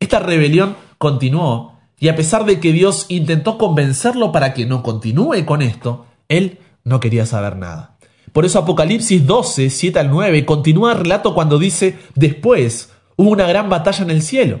Esta 0.00 0.20
rebelión 0.20 0.76
continuó 0.98 1.74
Y 1.98 2.08
a 2.08 2.16
pesar 2.16 2.44
de 2.44 2.60
que 2.60 2.72
Dios 2.72 3.06
intentó 3.08 3.56
convencerlo 3.56 4.30
para 4.30 4.52
que 4.52 4.66
no 4.66 4.82
continúe 4.82 5.44
con 5.46 5.62
esto, 5.62 6.06
él 6.28 6.58
no 6.84 7.00
quería 7.00 7.24
saber 7.24 7.56
nada. 7.56 7.96
Por 8.32 8.44
eso 8.44 8.58
Apocalipsis 8.58 9.26
12, 9.26 9.70
7 9.70 9.98
al 9.98 10.10
9 10.10 10.44
continúa 10.44 10.92
el 10.92 10.98
relato 10.98 11.34
cuando 11.34 11.58
dice, 11.58 11.98
después 12.14 12.90
hubo 13.16 13.30
una 13.30 13.46
gran 13.46 13.70
batalla 13.70 14.04
en 14.04 14.10
el 14.10 14.22
cielo. 14.22 14.60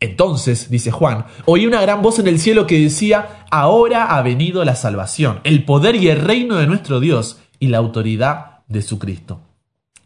Entonces, 0.00 0.70
dice 0.70 0.90
Juan, 0.90 1.26
oí 1.44 1.66
una 1.66 1.80
gran 1.80 2.02
voz 2.02 2.18
en 2.18 2.28
el 2.28 2.38
cielo 2.38 2.66
que 2.66 2.78
decía, 2.78 3.46
ahora 3.50 4.16
ha 4.16 4.22
venido 4.22 4.64
la 4.64 4.76
salvación, 4.76 5.40
el 5.44 5.64
poder 5.64 5.96
y 5.96 6.08
el 6.08 6.20
reino 6.20 6.56
de 6.56 6.66
nuestro 6.66 7.00
Dios 7.00 7.38
y 7.58 7.68
la 7.68 7.78
autoridad 7.78 8.60
de 8.68 8.82
su 8.82 8.98
Cristo. 8.98 9.40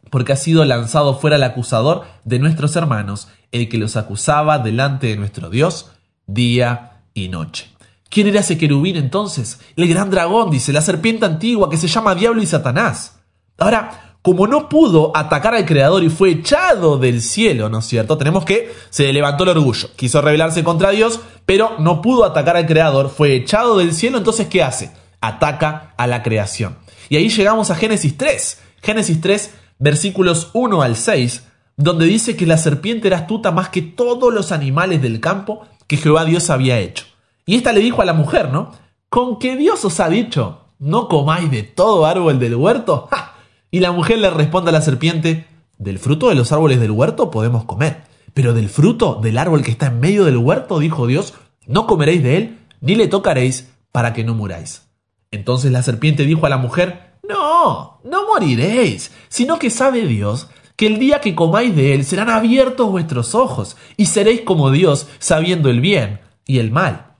Porque 0.08 0.32
ha 0.32 0.36
sido 0.36 0.64
lanzado 0.64 1.18
fuera 1.18 1.36
el 1.36 1.42
acusador 1.42 2.04
de 2.24 2.38
nuestros 2.38 2.74
hermanos, 2.76 3.28
el 3.50 3.68
que 3.68 3.78
los 3.78 3.96
acusaba 3.96 4.58
delante 4.58 5.08
de 5.08 5.16
nuestro 5.16 5.50
Dios 5.50 5.92
día 6.26 7.02
y 7.12 7.28
noche. 7.28 7.68
¿Quién 8.08 8.26
era 8.26 8.40
ese 8.40 8.58
querubín 8.58 8.96
entonces? 8.96 9.60
El 9.76 9.88
gran 9.88 10.10
dragón, 10.10 10.50
dice, 10.50 10.72
la 10.72 10.82
serpiente 10.82 11.26
antigua 11.26 11.70
que 11.70 11.76
se 11.76 11.88
llama 11.88 12.14
Diablo 12.14 12.42
y 12.42 12.46
Satanás. 12.46 13.20
Ahora, 13.58 14.11
como 14.22 14.46
no 14.46 14.68
pudo 14.68 15.10
atacar 15.16 15.54
al 15.54 15.66
Creador 15.66 16.04
y 16.04 16.08
fue 16.08 16.30
echado 16.30 16.96
del 16.96 17.20
cielo, 17.20 17.68
¿no 17.68 17.80
es 17.80 17.86
cierto? 17.86 18.16
Tenemos 18.16 18.44
que 18.44 18.72
se 18.88 19.12
levantó 19.12 19.42
el 19.42 19.50
orgullo, 19.50 19.90
quiso 19.96 20.22
rebelarse 20.22 20.62
contra 20.62 20.90
Dios, 20.90 21.20
pero 21.44 21.72
no 21.80 22.00
pudo 22.00 22.24
atacar 22.24 22.56
al 22.56 22.66
Creador, 22.66 23.10
fue 23.10 23.34
echado 23.34 23.78
del 23.78 23.92
cielo, 23.92 24.18
entonces 24.18 24.46
¿qué 24.46 24.62
hace? 24.62 24.92
Ataca 25.20 25.92
a 25.96 26.06
la 26.06 26.22
creación. 26.22 26.78
Y 27.08 27.16
ahí 27.16 27.28
llegamos 27.28 27.70
a 27.70 27.74
Génesis 27.74 28.16
3. 28.16 28.60
Génesis 28.80 29.20
3, 29.20 29.54
versículos 29.80 30.50
1 30.52 30.82
al 30.82 30.96
6, 30.96 31.44
donde 31.76 32.06
dice 32.06 32.36
que 32.36 32.46
la 32.46 32.58
serpiente 32.58 33.08
era 33.08 33.18
astuta 33.18 33.50
más 33.50 33.70
que 33.70 33.82
todos 33.82 34.32
los 34.32 34.52
animales 34.52 35.02
del 35.02 35.20
campo 35.20 35.66
que 35.88 35.96
Jehová 35.96 36.24
Dios 36.24 36.48
había 36.48 36.78
hecho. 36.78 37.04
Y 37.44 37.56
esta 37.56 37.72
le 37.72 37.80
dijo 37.80 38.02
a 38.02 38.04
la 38.04 38.12
mujer, 38.12 38.50
¿no? 38.50 38.72
¿Con 39.08 39.38
qué 39.38 39.56
Dios 39.56 39.84
os 39.84 39.98
ha 40.00 40.08
dicho? 40.08 40.60
¿No 40.78 41.08
comáis 41.08 41.50
de 41.50 41.64
todo 41.64 42.06
árbol 42.06 42.38
del 42.38 42.54
huerto? 42.54 43.08
¡Ja! 43.10 43.31
Y 43.72 43.80
la 43.80 43.90
mujer 43.90 44.18
le 44.18 44.28
responde 44.28 44.68
a 44.68 44.72
la 44.72 44.82
serpiente, 44.82 45.46
del 45.78 45.98
fruto 45.98 46.28
de 46.28 46.34
los 46.34 46.52
árboles 46.52 46.78
del 46.78 46.90
huerto 46.90 47.30
podemos 47.30 47.64
comer, 47.64 48.02
pero 48.34 48.52
del 48.52 48.68
fruto 48.68 49.18
del 49.22 49.38
árbol 49.38 49.62
que 49.62 49.70
está 49.70 49.86
en 49.86 49.98
medio 49.98 50.26
del 50.26 50.36
huerto, 50.36 50.78
dijo 50.78 51.06
Dios, 51.06 51.32
no 51.66 51.86
comeréis 51.86 52.22
de 52.22 52.36
él, 52.36 52.58
ni 52.82 52.94
le 52.94 53.08
tocaréis, 53.08 53.72
para 53.90 54.12
que 54.12 54.24
no 54.24 54.34
muráis. 54.34 54.82
Entonces 55.30 55.72
la 55.72 55.82
serpiente 55.82 56.26
dijo 56.26 56.44
a 56.44 56.50
la 56.50 56.58
mujer, 56.58 57.14
no, 57.26 57.98
no 58.04 58.26
moriréis, 58.26 59.10
sino 59.30 59.58
que 59.58 59.70
sabe 59.70 60.06
Dios 60.06 60.48
que 60.76 60.86
el 60.86 60.98
día 60.98 61.22
que 61.22 61.34
comáis 61.34 61.74
de 61.74 61.94
él 61.94 62.04
serán 62.04 62.28
abiertos 62.28 62.90
vuestros 62.90 63.34
ojos, 63.34 63.78
y 63.96 64.04
seréis 64.04 64.42
como 64.42 64.70
Dios, 64.70 65.08
sabiendo 65.18 65.70
el 65.70 65.80
bien 65.80 66.20
y 66.46 66.58
el 66.58 66.70
mal. 66.70 67.16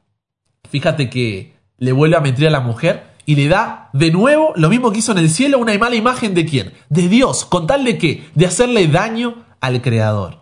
Fíjate 0.69 1.09
que 1.09 1.55
le 1.79 1.93
vuelve 1.93 2.17
a 2.17 2.21
mentir 2.21 2.47
a 2.47 2.51
la 2.51 2.61
mujer 2.61 3.12
y 3.27 3.37
le 3.37 3.49
da 3.49 3.91
de 3.93 4.11
nuevo 4.11 4.53
lo 4.57 4.69
mismo 4.69 4.91
que 4.91 4.99
hizo 4.99 5.13
en 5.13 5.19
el 5.19 5.31
cielo, 5.31 5.59
una 5.59 5.77
mala 5.79 5.97
imagen 5.97 6.35
de 6.35 6.45
quién? 6.45 6.73
De 6.89 7.09
Dios, 7.09 7.45
con 7.45 7.67
tal 7.67 7.85
de 7.85 7.99
qué? 7.99 8.29
De 8.35 8.47
hacerle 8.47 8.87
daño 8.89 9.45
al 9.61 9.81
Creador. 9.83 10.41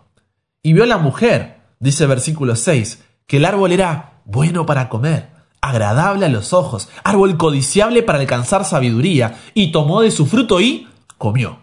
Y 0.62 0.72
vio 0.72 0.86
la 0.86 0.98
mujer, 0.98 1.60
dice 1.78 2.06
versículo 2.06 2.56
6, 2.56 3.02
que 3.26 3.38
el 3.38 3.44
árbol 3.44 3.72
era 3.72 4.20
bueno 4.24 4.66
para 4.66 4.88
comer, 4.88 5.28
agradable 5.60 6.26
a 6.26 6.30
los 6.30 6.52
ojos, 6.52 6.88
árbol 7.04 7.36
codiciable 7.36 8.02
para 8.02 8.20
alcanzar 8.20 8.64
sabiduría, 8.64 9.38
y 9.54 9.72
tomó 9.72 10.02
de 10.02 10.10
su 10.10 10.26
fruto 10.26 10.60
y 10.60 10.88
comió. 11.18 11.58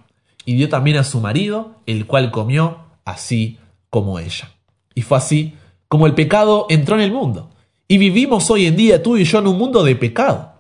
Y 0.45 0.55
dio 0.55 0.69
también 0.69 0.97
a 0.97 1.03
su 1.03 1.19
marido, 1.19 1.75
el 1.85 2.05
cual 2.05 2.31
comió 2.31 2.79
así 3.05 3.59
como 3.89 4.19
ella. 4.19 4.51
Y 4.95 5.01
fue 5.01 5.17
así 5.17 5.55
como 5.87 6.07
el 6.07 6.13
pecado 6.13 6.67
entró 6.69 6.95
en 6.95 7.01
el 7.01 7.11
mundo. 7.11 7.49
Y 7.87 7.97
vivimos 7.97 8.49
hoy 8.49 8.65
en 8.65 8.75
día 8.75 9.01
tú 9.01 9.17
y 9.17 9.23
yo 9.23 9.39
en 9.39 9.47
un 9.47 9.57
mundo 9.57 9.83
de 9.83 9.95
pecado. 9.95 10.53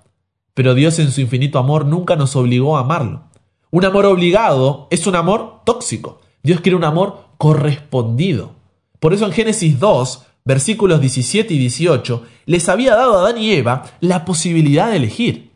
Pero 0.57 0.73
Dios 0.73 0.97
en 0.97 1.11
su 1.11 1.21
infinito 1.21 1.59
amor 1.59 1.85
nunca 1.85 2.15
nos 2.15 2.35
obligó 2.35 2.77
a 2.77 2.79
amarlo. 2.79 3.25
Un 3.69 3.85
amor 3.85 4.07
obligado 4.07 4.87
es 4.89 5.05
un 5.05 5.15
amor 5.15 5.61
tóxico. 5.63 6.19
Dios 6.41 6.61
quiere 6.61 6.75
un 6.75 6.83
amor 6.83 7.25
correspondido. 7.37 8.55
Por 8.99 9.13
eso 9.13 9.27
en 9.27 9.33
Génesis 9.33 9.79
2, 9.79 10.23
versículos 10.45 10.99
17 10.99 11.53
y 11.53 11.59
18, 11.59 12.23
les 12.47 12.69
había 12.69 12.95
dado 12.95 13.17
a 13.17 13.19
Adán 13.19 13.37
y 13.37 13.51
Eva 13.51 13.83
la 13.99 14.25
posibilidad 14.25 14.89
de 14.89 14.97
elegir. 14.97 15.51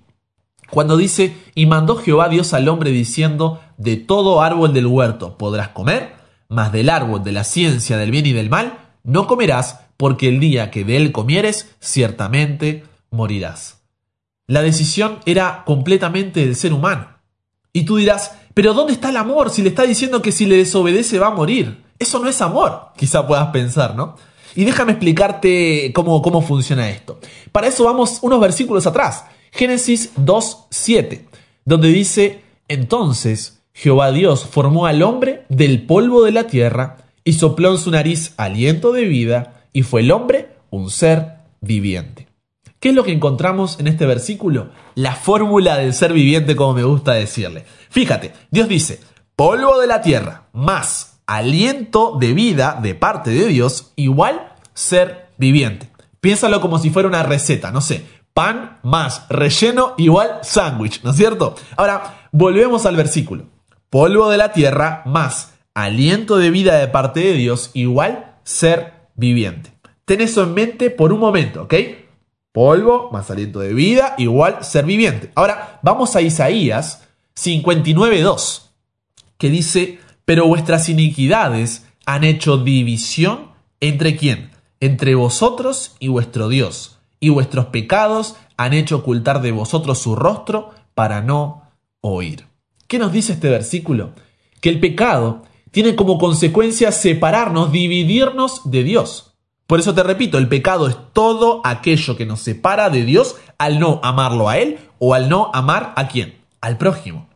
Cuando 0.70 0.98
dice, 0.98 1.36
y 1.56 1.66
mandó 1.66 1.96
Jehová 1.96 2.30
Dios 2.30 2.54
al 2.54 2.70
hombre 2.70 2.92
diciendo, 2.92 3.60
de 3.80 3.98
todo 3.98 4.44
árbol 4.44 4.72
del 4.72 4.86
huerto 4.86 5.36
podrás 5.36 5.70
comer, 5.70 6.14
mas 6.48 6.72
del 6.72 6.92
árbol 6.92 7.24
de 7.24 7.32
la 7.32 7.44
ciencia 7.44 7.98
del 7.98 8.12
bien 8.12 8.28
y 8.28 8.34
del 8.34 8.52
mal 8.52 8.92
no 9.04 9.26
comerás, 9.26 9.80
porque 9.98 10.30
el 10.30 10.40
día 10.40 10.70
que 10.70 10.86
de 10.86 10.98
él 10.98 11.12
comieres, 11.12 11.76
ciertamente 11.80 12.84
morirás. 13.10 13.81
La 14.52 14.62
decisión 14.62 15.20
era 15.26 15.64
completamente 15.66 16.42
del 16.42 16.58
ser 16.58 16.74
humano. 16.74 17.08
Y 17.72 17.86
tú 17.86 17.96
dirás, 17.96 18.34
pero 18.54 18.74
¿dónde 18.74 18.92
está 18.92 19.10
el 19.10 19.16
amor 19.16 19.50
si 19.50 19.62
le 19.62 19.70
está 19.70 19.84
diciendo 19.84 20.22
que 20.22 20.34
si 20.34 20.46
le 20.46 20.58
desobedece 20.58 21.20
va 21.20 21.28
a 21.28 21.34
morir? 21.34 21.86
Eso 21.98 22.20
no 22.20 22.28
es 22.28 22.42
amor, 22.42 22.88
quizá 22.98 23.26
puedas 23.26 23.48
pensar, 23.52 23.96
¿no? 23.96 24.18
Y 24.54 24.66
déjame 24.66 24.92
explicarte 24.92 25.94
cómo, 25.96 26.22
cómo 26.22 26.42
funciona 26.42 26.90
esto. 26.90 27.18
Para 27.54 27.68
eso 27.68 27.86
vamos 27.86 28.20
unos 28.24 28.42
versículos 28.42 28.86
atrás. 28.86 29.24
Génesis 29.54 30.14
2.7, 30.18 31.30
donde 31.64 31.88
dice, 31.88 32.44
entonces 32.68 33.62
Jehová 33.74 34.12
Dios 34.12 34.46
formó 34.46 34.86
al 34.86 35.02
hombre 35.02 35.46
del 35.48 35.86
polvo 35.86 36.26
de 36.26 36.34
la 36.34 36.48
tierra 36.48 36.98
y 37.24 37.34
sopló 37.34 37.72
en 37.72 37.78
su 37.78 37.90
nariz 37.90 38.34
aliento 38.36 38.92
de 38.92 39.06
vida 39.06 39.64
y 39.72 39.84
fue 39.84 40.02
el 40.02 40.12
hombre 40.12 40.50
un 40.72 40.90
ser 40.90 41.38
viviente. 41.62 42.31
¿Qué 42.82 42.90
es 42.90 42.96
lo 42.96 43.04
que 43.04 43.12
encontramos 43.12 43.80
en 43.80 43.86
este 43.86 44.08
versículo? 44.08 44.70
La 44.96 45.14
fórmula 45.14 45.78
del 45.78 45.94
ser 45.94 46.14
viviente, 46.14 46.56
como 46.56 46.74
me 46.74 46.84
gusta 46.84 47.14
decirle. 47.14 47.64
Fíjate, 47.92 48.34
Dios 48.50 48.68
dice, 48.68 49.00
polvo 49.36 49.80
de 49.80 49.86
la 49.86 50.02
tierra 50.02 50.48
más 50.52 51.20
aliento 51.28 52.18
de 52.20 52.34
vida 52.34 52.80
de 52.82 52.96
parte 52.96 53.30
de 53.30 53.46
Dios 53.46 53.92
igual 53.96 54.54
ser 54.74 55.28
viviente. 55.38 55.92
Piénsalo 56.22 56.60
como 56.60 56.80
si 56.80 56.90
fuera 56.90 57.08
una 57.08 57.22
receta, 57.22 57.72
no 57.72 57.82
sé, 57.82 58.04
pan 58.34 58.80
más 58.82 59.28
relleno 59.30 59.94
igual 60.00 60.40
sándwich, 60.42 61.04
¿no 61.04 61.12
es 61.12 61.18
cierto? 61.18 61.54
Ahora, 61.78 62.30
volvemos 62.32 62.88
al 62.88 62.96
versículo. 62.96 63.46
Polvo 63.92 64.28
de 64.32 64.38
la 64.38 64.54
tierra 64.54 65.04
más 65.06 65.54
aliento 65.76 66.38
de 66.38 66.50
vida 66.50 66.80
de 66.80 66.88
parte 66.88 67.20
de 67.20 67.34
Dios 67.34 67.70
igual 67.76 68.38
ser 68.44 68.94
viviente. 69.14 69.72
Ten 70.06 70.20
eso 70.20 70.42
en 70.42 70.56
mente 70.56 70.90
por 70.90 71.14
un 71.14 71.20
momento, 71.20 71.62
¿ok? 71.62 71.76
Polvo 72.52 73.10
más 73.12 73.32
aliento 73.32 73.60
de 73.60 73.74
vida 73.74 74.16
igual 74.18 74.64
ser 74.64 74.86
viviente. 74.86 75.32
Ahora 75.36 75.80
vamos 75.84 76.16
a 76.16 76.22
Isaías 76.22 77.08
59.2, 77.36 78.64
que 79.38 79.50
dice, 79.50 80.00
pero 80.26 80.48
vuestras 80.48 80.90
iniquidades 80.90 81.86
han 82.06 82.24
hecho 82.24 82.58
división 82.58 83.52
entre 83.80 84.18
quién? 84.18 84.52
Entre 84.80 85.16
vosotros 85.16 85.96
y 86.00 86.10
vuestro 86.10 86.50
Dios, 86.50 86.98
y 87.20 87.30
vuestros 87.30 87.68
pecados 87.68 88.36
han 88.58 88.74
hecho 88.74 88.98
ocultar 88.98 89.42
de 89.42 89.52
vosotros 89.52 90.00
su 90.00 90.16
rostro 90.16 90.72
para 90.94 91.22
no 91.22 91.64
oír. 92.02 92.48
¿Qué 92.88 93.00
nos 93.00 93.14
dice 93.14 93.34
este 93.34 93.50
versículo? 93.50 94.12
Que 94.60 94.70
el 94.70 94.80
pecado 94.80 95.44
tiene 95.72 95.96
como 95.96 96.18
consecuencia 96.18 96.92
separarnos, 96.92 97.72
dividirnos 97.72 98.70
de 98.70 98.84
Dios. 98.84 99.31
Por 99.72 99.80
eso 99.80 99.96
te 99.96 100.04
repito, 100.04 100.38
el 100.38 100.50
pecado 100.50 100.90
es 100.90 100.98
todo 101.14 101.62
aquello 101.64 102.18
que 102.18 102.26
nos 102.26 102.42
separa 102.42 102.90
de 102.90 103.06
Dios 103.06 103.38
al 103.58 103.80
no 103.80 104.02
amarlo 104.04 104.50
a 104.50 104.58
Él 104.58 104.80
o 105.00 105.14
al 105.14 105.30
no 105.30 105.50
amar 105.54 105.94
a 105.96 106.10
quién? 106.10 106.36
Al 106.60 106.78
prójimo. 106.78 107.30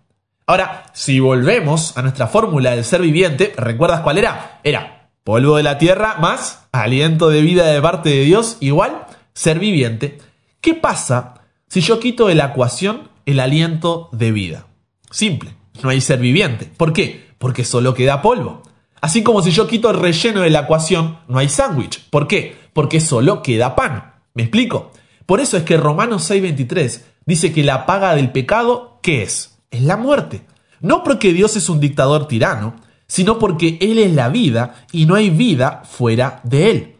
Ahora, 0.45 0.83
si 0.91 1.21
volvemos 1.21 1.97
a 1.97 2.01
nuestra 2.01 2.27
fórmula 2.27 2.71
del 2.71 2.83
ser 2.83 2.99
viviente, 2.99 3.53
¿recuerdas 3.55 4.01
cuál 4.01 4.17
era? 4.17 4.59
Era 4.65 5.11
polvo 5.23 5.55
de 5.55 5.63
la 5.63 5.77
tierra 5.77 6.17
más 6.19 6.67
aliento 6.73 7.29
de 7.29 7.41
vida 7.41 7.67
de 7.67 7.81
parte 7.81 8.09
de 8.09 8.25
Dios 8.25 8.57
igual 8.59 9.05
ser 9.33 9.57
viviente. 9.57 10.17
¿Qué 10.59 10.73
pasa 10.73 11.35
si 11.69 11.79
yo 11.79 12.01
quito 12.01 12.27
de 12.27 12.35
la 12.35 12.47
ecuación 12.47 13.11
el 13.25 13.39
aliento 13.39 14.09
de 14.11 14.33
vida? 14.33 14.67
Simple, 15.09 15.55
no 15.81 15.87
hay 15.87 16.01
ser 16.01 16.19
viviente. 16.19 16.69
¿Por 16.75 16.91
qué? 16.91 17.27
Porque 17.37 17.63
solo 17.63 17.93
queda 17.93 18.21
polvo. 18.21 18.61
Así 19.05 19.21
como 19.21 19.43
si 19.43 19.51
yo 19.51 19.67
quito 19.67 19.91
el 19.91 19.99
relleno 19.99 20.41
de 20.41 20.49
la 20.49 20.61
ecuación, 20.61 21.19
no 21.27 21.37
hay 21.37 21.47
sándwich. 21.47 22.09
¿Por 22.09 22.27
qué? 22.27 22.57
Porque 22.73 22.99
solo 22.99 23.43
queda 23.43 23.75
pan. 23.75 24.15
¿Me 24.33 24.41
explico? 24.41 24.93
Por 25.27 25.39
eso 25.39 25.57
es 25.57 25.63
que 25.63 25.77
Romanos 25.77 26.27
6:23 26.27 27.01
dice 27.23 27.53
que 27.53 27.63
la 27.63 27.85
paga 27.85 28.15
del 28.15 28.31
pecado, 28.31 28.97
¿qué 29.03 29.21
es? 29.21 29.59
es 29.69 29.83
la 29.83 29.95
muerte. 29.95 30.41
No 30.81 31.03
porque 31.03 31.33
Dios 31.33 31.55
es 31.55 31.69
un 31.69 31.79
dictador 31.79 32.27
tirano, 32.27 32.77
sino 33.05 33.37
porque 33.37 33.77
Él 33.79 33.99
es 33.99 34.11
la 34.11 34.29
vida 34.29 34.87
y 34.91 35.05
no 35.05 35.13
hay 35.13 35.29
vida 35.29 35.83
fuera 35.85 36.41
de 36.43 36.71
Él. 36.71 36.95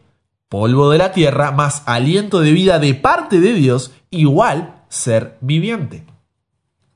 Polvo 0.48 0.90
de 0.90 0.98
la 0.98 1.10
tierra 1.10 1.50
más 1.50 1.82
aliento 1.86 2.38
de 2.38 2.52
vida 2.52 2.78
de 2.78 2.94
parte 2.94 3.40
de 3.40 3.52
Dios, 3.52 3.90
igual 4.10 4.84
ser 4.88 5.38
viviente. 5.40 6.04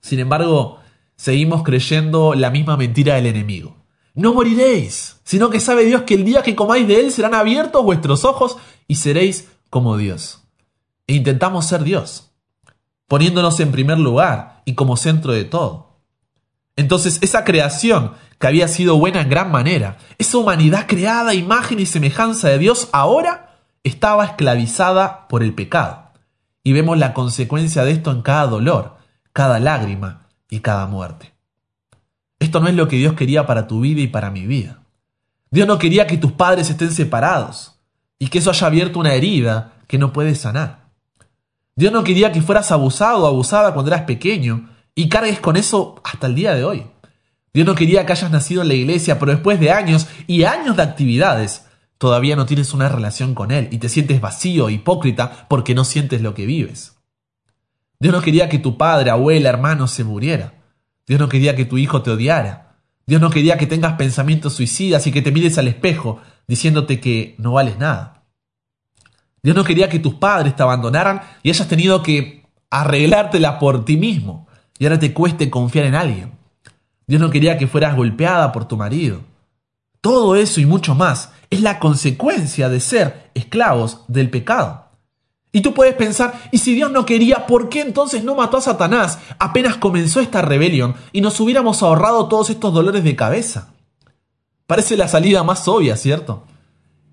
Sin 0.02 0.20
embargo, 0.20 0.78
seguimos 1.16 1.64
creyendo 1.64 2.34
la 2.34 2.50
misma 2.50 2.76
mentira 2.76 3.16
del 3.16 3.26
enemigo. 3.26 3.79
No 4.14 4.34
moriréis, 4.34 5.20
sino 5.24 5.50
que 5.50 5.60
sabe 5.60 5.84
Dios 5.84 6.02
que 6.02 6.14
el 6.14 6.24
día 6.24 6.42
que 6.42 6.56
comáis 6.56 6.86
de 6.88 7.00
Él 7.00 7.12
serán 7.12 7.34
abiertos 7.34 7.84
vuestros 7.84 8.24
ojos 8.24 8.56
y 8.88 8.96
seréis 8.96 9.48
como 9.70 9.96
Dios. 9.96 10.42
E 11.06 11.14
intentamos 11.14 11.66
ser 11.66 11.84
Dios, 11.84 12.32
poniéndonos 13.06 13.60
en 13.60 13.72
primer 13.72 13.98
lugar 13.98 14.62
y 14.64 14.74
como 14.74 14.96
centro 14.96 15.32
de 15.32 15.44
todo. 15.44 16.00
Entonces 16.76 17.18
esa 17.22 17.44
creación 17.44 18.14
que 18.38 18.46
había 18.46 18.66
sido 18.68 18.96
buena 18.96 19.20
en 19.20 19.28
gran 19.28 19.50
manera, 19.50 19.98
esa 20.18 20.38
humanidad 20.38 20.86
creada 20.88 21.34
imagen 21.34 21.78
y 21.78 21.86
semejanza 21.86 22.48
de 22.48 22.58
Dios, 22.58 22.88
ahora 22.92 23.58
estaba 23.84 24.24
esclavizada 24.24 25.28
por 25.28 25.42
el 25.42 25.54
pecado. 25.54 26.10
Y 26.62 26.72
vemos 26.72 26.98
la 26.98 27.14
consecuencia 27.14 27.84
de 27.84 27.92
esto 27.92 28.10
en 28.10 28.22
cada 28.22 28.46
dolor, 28.46 28.96
cada 29.32 29.60
lágrima 29.60 30.26
y 30.48 30.60
cada 30.60 30.86
muerte. 30.86 31.29
Esto 32.40 32.58
no 32.58 32.68
es 32.68 32.74
lo 32.74 32.88
que 32.88 32.96
Dios 32.96 33.14
quería 33.14 33.46
para 33.46 33.68
tu 33.68 33.80
vida 33.80 34.00
y 34.00 34.08
para 34.08 34.30
mi 34.30 34.46
vida. 34.46 34.82
Dios 35.50 35.68
no 35.68 35.78
quería 35.78 36.06
que 36.06 36.16
tus 36.16 36.32
padres 36.32 36.70
estén 36.70 36.90
separados 36.90 37.78
y 38.18 38.28
que 38.28 38.38
eso 38.38 38.50
haya 38.50 38.66
abierto 38.66 38.98
una 38.98 39.14
herida 39.14 39.74
que 39.86 39.98
no 39.98 40.12
puedes 40.12 40.40
sanar. 40.40 40.88
Dios 41.76 41.92
no 41.92 42.02
quería 42.02 42.32
que 42.32 42.42
fueras 42.42 42.72
abusado 42.72 43.24
o 43.24 43.26
abusada 43.26 43.72
cuando 43.74 43.92
eras 43.92 44.02
pequeño 44.02 44.70
y 44.94 45.08
cargues 45.08 45.40
con 45.40 45.56
eso 45.56 46.00
hasta 46.02 46.26
el 46.26 46.34
día 46.34 46.54
de 46.54 46.64
hoy. 46.64 46.86
Dios 47.52 47.66
no 47.66 47.74
quería 47.74 48.06
que 48.06 48.12
hayas 48.12 48.30
nacido 48.30 48.62
en 48.62 48.68
la 48.68 48.74
iglesia, 48.74 49.18
pero 49.18 49.32
después 49.32 49.58
de 49.60 49.72
años 49.72 50.06
y 50.26 50.44
años 50.44 50.76
de 50.76 50.82
actividades, 50.82 51.66
todavía 51.98 52.36
no 52.36 52.46
tienes 52.46 52.72
una 52.72 52.88
relación 52.88 53.34
con 53.34 53.50
Él 53.50 53.68
y 53.70 53.78
te 53.78 53.88
sientes 53.88 54.20
vacío, 54.20 54.70
hipócrita, 54.70 55.46
porque 55.48 55.74
no 55.74 55.84
sientes 55.84 56.22
lo 56.22 56.32
que 56.32 56.46
vives. 56.46 56.96
Dios 57.98 58.14
no 58.14 58.22
quería 58.22 58.48
que 58.48 58.58
tu 58.58 58.78
padre, 58.78 59.10
abuela, 59.10 59.48
hermano 59.48 59.88
se 59.88 60.04
muriera. 60.04 60.59
Dios 61.10 61.18
no 61.18 61.28
quería 61.28 61.56
que 61.56 61.64
tu 61.64 61.76
hijo 61.76 62.02
te 62.02 62.12
odiara. 62.12 62.76
Dios 63.04 63.20
no 63.20 63.30
quería 63.30 63.58
que 63.58 63.66
tengas 63.66 63.94
pensamientos 63.94 64.52
suicidas 64.52 65.08
y 65.08 65.10
que 65.10 65.22
te 65.22 65.32
mires 65.32 65.58
al 65.58 65.66
espejo 65.66 66.20
diciéndote 66.46 67.00
que 67.00 67.34
no 67.36 67.50
vales 67.50 67.80
nada. 67.80 68.22
Dios 69.42 69.56
no 69.56 69.64
quería 69.64 69.88
que 69.88 69.98
tus 69.98 70.14
padres 70.14 70.54
te 70.54 70.62
abandonaran 70.62 71.22
y 71.42 71.50
hayas 71.50 71.66
tenido 71.66 72.04
que 72.04 72.44
arreglártela 72.70 73.58
por 73.58 73.84
ti 73.84 73.96
mismo 73.96 74.46
y 74.78 74.84
ahora 74.84 75.00
te 75.00 75.12
cueste 75.12 75.50
confiar 75.50 75.86
en 75.86 75.96
alguien. 75.96 76.30
Dios 77.08 77.20
no 77.20 77.30
quería 77.30 77.58
que 77.58 77.66
fueras 77.66 77.96
golpeada 77.96 78.52
por 78.52 78.68
tu 78.68 78.76
marido. 78.76 79.22
Todo 80.00 80.36
eso 80.36 80.60
y 80.60 80.66
mucho 80.66 80.94
más 80.94 81.32
es 81.50 81.60
la 81.60 81.80
consecuencia 81.80 82.68
de 82.68 82.78
ser 82.78 83.32
esclavos 83.34 84.04
del 84.06 84.30
pecado. 84.30 84.89
Y 85.52 85.62
tú 85.62 85.74
puedes 85.74 85.94
pensar, 85.94 86.40
¿y 86.52 86.58
si 86.58 86.74
Dios 86.74 86.92
no 86.92 87.04
quería, 87.04 87.46
por 87.46 87.68
qué 87.68 87.80
entonces 87.80 88.22
no 88.22 88.34
mató 88.36 88.56
a 88.56 88.60
Satanás 88.60 89.18
apenas 89.38 89.76
comenzó 89.76 90.20
esta 90.20 90.42
rebelión 90.42 90.94
y 91.12 91.20
nos 91.20 91.40
hubiéramos 91.40 91.82
ahorrado 91.82 92.28
todos 92.28 92.50
estos 92.50 92.72
dolores 92.72 93.02
de 93.02 93.16
cabeza? 93.16 93.74
Parece 94.66 94.96
la 94.96 95.08
salida 95.08 95.42
más 95.42 95.66
obvia, 95.66 95.96
¿cierto? 95.96 96.44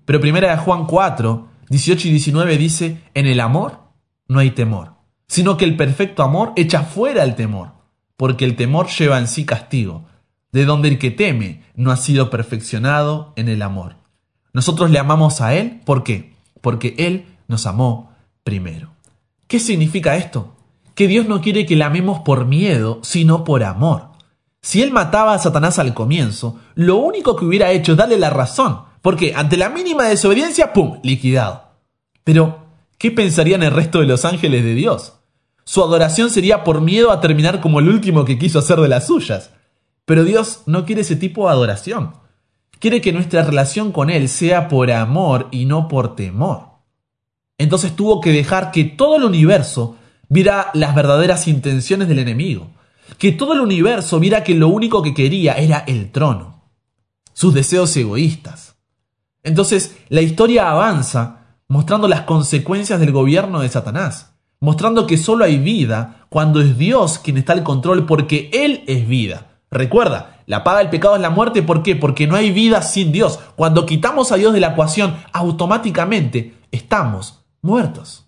Pero 0.04 0.20
primera 0.20 0.52
de 0.52 0.58
Juan 0.58 0.86
4, 0.86 1.48
18 1.68 2.08
y 2.08 2.10
19 2.12 2.58
dice, 2.58 3.02
en 3.14 3.26
el 3.26 3.40
amor 3.40 3.80
no 4.28 4.38
hay 4.38 4.52
temor, 4.52 4.92
sino 5.26 5.56
que 5.56 5.64
el 5.64 5.76
perfecto 5.76 6.22
amor 6.22 6.52
echa 6.54 6.82
fuera 6.82 7.24
el 7.24 7.34
temor 7.34 7.78
porque 8.18 8.44
el 8.44 8.56
temor 8.56 8.88
lleva 8.88 9.18
en 9.18 9.28
sí 9.28 9.46
castigo, 9.46 10.04
de 10.50 10.64
donde 10.64 10.88
el 10.88 10.98
que 10.98 11.12
teme 11.12 11.62
no 11.76 11.92
ha 11.92 11.96
sido 11.96 12.30
perfeccionado 12.30 13.32
en 13.36 13.48
el 13.48 13.62
amor. 13.62 13.94
Nosotros 14.52 14.90
le 14.90 14.98
amamos 14.98 15.40
a 15.40 15.54
Él, 15.54 15.80
¿por 15.86 16.02
qué? 16.02 16.34
Porque 16.60 16.96
Él 16.98 17.26
nos 17.46 17.64
amó 17.64 18.07
primero. 18.48 18.94
¿Qué 19.46 19.60
significa 19.60 20.16
esto? 20.16 20.54
Que 20.94 21.06
Dios 21.06 21.28
no 21.28 21.42
quiere 21.42 21.66
que 21.66 21.76
le 21.76 21.84
amemos 21.84 22.20
por 22.20 22.46
miedo, 22.46 22.98
sino 23.02 23.44
por 23.44 23.62
amor. 23.62 24.12
Si 24.62 24.80
Él 24.80 24.90
mataba 24.90 25.34
a 25.34 25.38
Satanás 25.38 25.78
al 25.78 25.92
comienzo, 25.92 26.58
lo 26.74 26.96
único 26.96 27.36
que 27.36 27.44
hubiera 27.44 27.72
hecho 27.72 27.92
es 27.92 27.98
darle 27.98 28.16
la 28.16 28.30
razón, 28.30 28.80
porque 29.02 29.34
ante 29.36 29.58
la 29.58 29.68
mínima 29.68 30.04
desobediencia, 30.04 30.72
¡pum!, 30.72 30.98
liquidado. 31.02 31.74
Pero, 32.24 32.64
¿qué 32.96 33.10
pensarían 33.10 33.62
el 33.62 33.70
resto 33.70 34.00
de 34.00 34.06
los 34.06 34.24
ángeles 34.24 34.64
de 34.64 34.72
Dios? 34.72 35.12
Su 35.64 35.82
adoración 35.82 36.30
sería 36.30 36.64
por 36.64 36.80
miedo 36.80 37.10
a 37.10 37.20
terminar 37.20 37.60
como 37.60 37.80
el 37.80 37.88
último 37.90 38.24
que 38.24 38.38
quiso 38.38 38.60
hacer 38.60 38.80
de 38.80 38.88
las 38.88 39.08
suyas. 39.08 39.50
Pero 40.06 40.24
Dios 40.24 40.62
no 40.64 40.86
quiere 40.86 41.02
ese 41.02 41.16
tipo 41.16 41.44
de 41.44 41.52
adoración. 41.52 42.14
Quiere 42.78 43.02
que 43.02 43.12
nuestra 43.12 43.42
relación 43.44 43.92
con 43.92 44.08
Él 44.08 44.30
sea 44.30 44.68
por 44.68 44.90
amor 44.90 45.48
y 45.50 45.66
no 45.66 45.86
por 45.86 46.16
temor. 46.16 46.77
Entonces 47.58 47.94
tuvo 47.94 48.20
que 48.20 48.32
dejar 48.32 48.70
que 48.70 48.84
todo 48.84 49.16
el 49.16 49.24
universo 49.24 49.96
viera 50.28 50.70
las 50.74 50.94
verdaderas 50.94 51.48
intenciones 51.48 52.08
del 52.08 52.20
enemigo. 52.20 52.70
Que 53.18 53.32
todo 53.32 53.52
el 53.52 53.60
universo 53.60 54.20
viera 54.20 54.44
que 54.44 54.54
lo 54.54 54.68
único 54.68 55.02
que 55.02 55.14
quería 55.14 55.54
era 55.54 55.78
el 55.86 56.10
trono. 56.10 56.62
Sus 57.32 57.52
deseos 57.52 57.96
egoístas. 57.96 58.76
Entonces 59.42 59.96
la 60.08 60.22
historia 60.22 60.70
avanza 60.70 61.56
mostrando 61.68 62.08
las 62.08 62.22
consecuencias 62.22 63.00
del 63.00 63.12
gobierno 63.12 63.60
de 63.60 63.68
Satanás 63.68 64.32
mostrando 64.60 65.06
que 65.06 65.16
solo 65.16 65.44
hay 65.44 65.58
vida 65.58 66.26
cuando 66.28 66.60
es 66.60 66.76
Dios 66.78 67.18
quien 67.18 67.36
está 67.36 67.52
al 67.52 67.62
control 67.62 68.06
porque 68.06 68.50
Él 68.52 68.84
es 68.86 69.06
vida. 69.06 69.46
Recuerda, 69.70 70.40
la 70.46 70.64
paga 70.64 70.78
del 70.78 70.90
pecado 70.90 71.16
es 71.16 71.22
la 71.22 71.30
muerte, 71.30 71.62
¿por 71.62 71.82
qué? 71.82 71.94
Porque 71.94 72.26
no 72.26 72.36
hay 72.36 72.50
vida 72.50 72.82
sin 72.82 73.12
Dios. 73.12 73.38
Cuando 73.54 73.86
quitamos 73.86 74.32
a 74.32 74.36
Dios 74.36 74.52
de 74.54 74.60
la 74.60 74.68
ecuación, 74.68 75.16
automáticamente 75.32 76.54
estamos 76.72 77.37
muertos. 77.62 78.26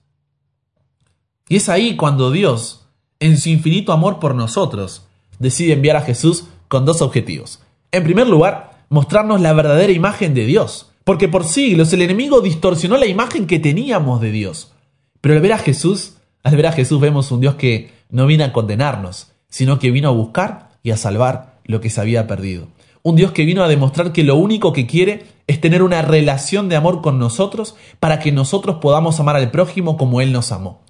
Y 1.49 1.57
es 1.57 1.69
ahí 1.69 1.97
cuando 1.97 2.31
Dios, 2.31 2.87
en 3.19 3.37
su 3.37 3.49
infinito 3.49 3.93
amor 3.93 4.19
por 4.21 4.35
nosotros, 4.35 5.07
decide 5.39 5.73
enviar 5.73 5.97
a 5.97 6.03
Jesús 6.03 6.45
con 6.69 6.85
dos 6.85 7.03
objetivos. 7.03 7.61
En 7.91 8.05
primer 8.05 8.29
lugar, 8.29 8.85
mostrarnos 8.89 9.41
la 9.41 9.53
verdadera 9.53 9.93
imagen 9.93 10.35
de 10.35 10.47
Dios, 10.47 10.93
porque 11.05 11.29
por 11.29 11.45
siglos 11.45 11.93
el 11.93 12.03
enemigo 12.03 12.41
distorsionó 12.41 12.97
la 12.97 13.07
imagen 13.07 13.47
que 13.47 13.59
teníamos 13.59 14.21
de 14.21 14.31
Dios. 14.31 14.73
Pero 15.21 15.35
al 15.35 15.41
ver 15.41 15.55
a 15.55 15.59
Jesús, 15.59 16.15
al 16.43 16.57
ver 16.57 16.69
a 16.69 16.73
Jesús 16.73 17.01
vemos 17.01 17.33
un 17.33 17.41
Dios 17.41 17.57
que 17.57 17.93
no 18.11 18.27
vino 18.27 18.45
a 18.45 18.53
condenarnos, 18.53 19.33
sino 19.49 19.79
que 19.79 19.91
vino 19.91 20.09
a 20.09 20.13
buscar 20.13 20.71
y 20.83 20.93
a 20.93 20.97
salvar 20.97 21.59
lo 21.65 21.81
que 21.81 21.91
se 21.91 22.01
había 22.01 22.27
perdido. 22.27 22.69
Un 23.03 23.17
Dios 23.17 23.33
que 23.33 23.45
vino 23.45 23.63
a 23.63 23.69
demostrar 23.69 24.13
que 24.13 24.25
lo 24.25 24.37
único 24.37 24.73
que 24.73 24.87
quiere 24.87 25.25
es 25.47 25.61
tener 25.61 25.83
una 25.83 26.03
relación 26.03 26.69
de 26.69 26.77
amor 26.77 27.01
con 27.01 27.19
nosotros 27.19 27.75
para 27.99 28.19
que 28.19 28.31
nosotros 28.31 28.77
podamos 28.77 29.19
amar 29.21 29.37
al 29.37 29.51
prójimo 29.51 29.97
como 29.97 30.21
Él 30.21 30.33
nos 30.33 30.53
amó. 30.53 30.83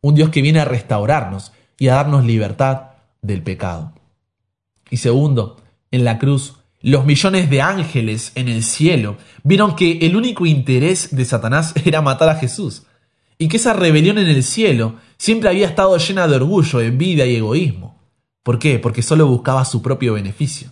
Un 0.00 0.14
Dios 0.14 0.28
que 0.28 0.42
viene 0.42 0.60
a 0.60 0.66
restaurarnos 0.66 1.52
y 1.78 1.88
a 1.88 1.94
darnos 1.94 2.24
libertad 2.24 2.90
del 3.22 3.42
pecado. 3.42 3.92
Y 4.90 4.98
segundo, 4.98 5.56
en 5.90 6.04
la 6.04 6.18
cruz, 6.18 6.56
los 6.82 7.06
millones 7.06 7.48
de 7.48 7.62
ángeles 7.62 8.32
en 8.34 8.48
el 8.48 8.62
cielo 8.62 9.16
vieron 9.42 9.74
que 9.74 9.98
el 10.02 10.16
único 10.16 10.44
interés 10.44 11.16
de 11.16 11.24
Satanás 11.24 11.72
era 11.84 12.02
matar 12.02 12.28
a 12.28 12.36
Jesús 12.36 12.82
y 13.38 13.48
que 13.48 13.56
esa 13.56 13.72
rebelión 13.72 14.18
en 14.18 14.28
el 14.28 14.44
cielo 14.44 14.96
siempre 15.16 15.48
había 15.48 15.66
estado 15.66 15.96
llena 15.96 16.28
de 16.28 16.36
orgullo, 16.36 16.80
envidia 16.80 17.26
y 17.26 17.36
egoísmo. 17.36 17.98
¿Por 18.42 18.58
qué? 18.58 18.78
Porque 18.78 19.02
solo 19.02 19.26
buscaba 19.26 19.64
su 19.64 19.80
propio 19.80 20.12
beneficio. 20.12 20.70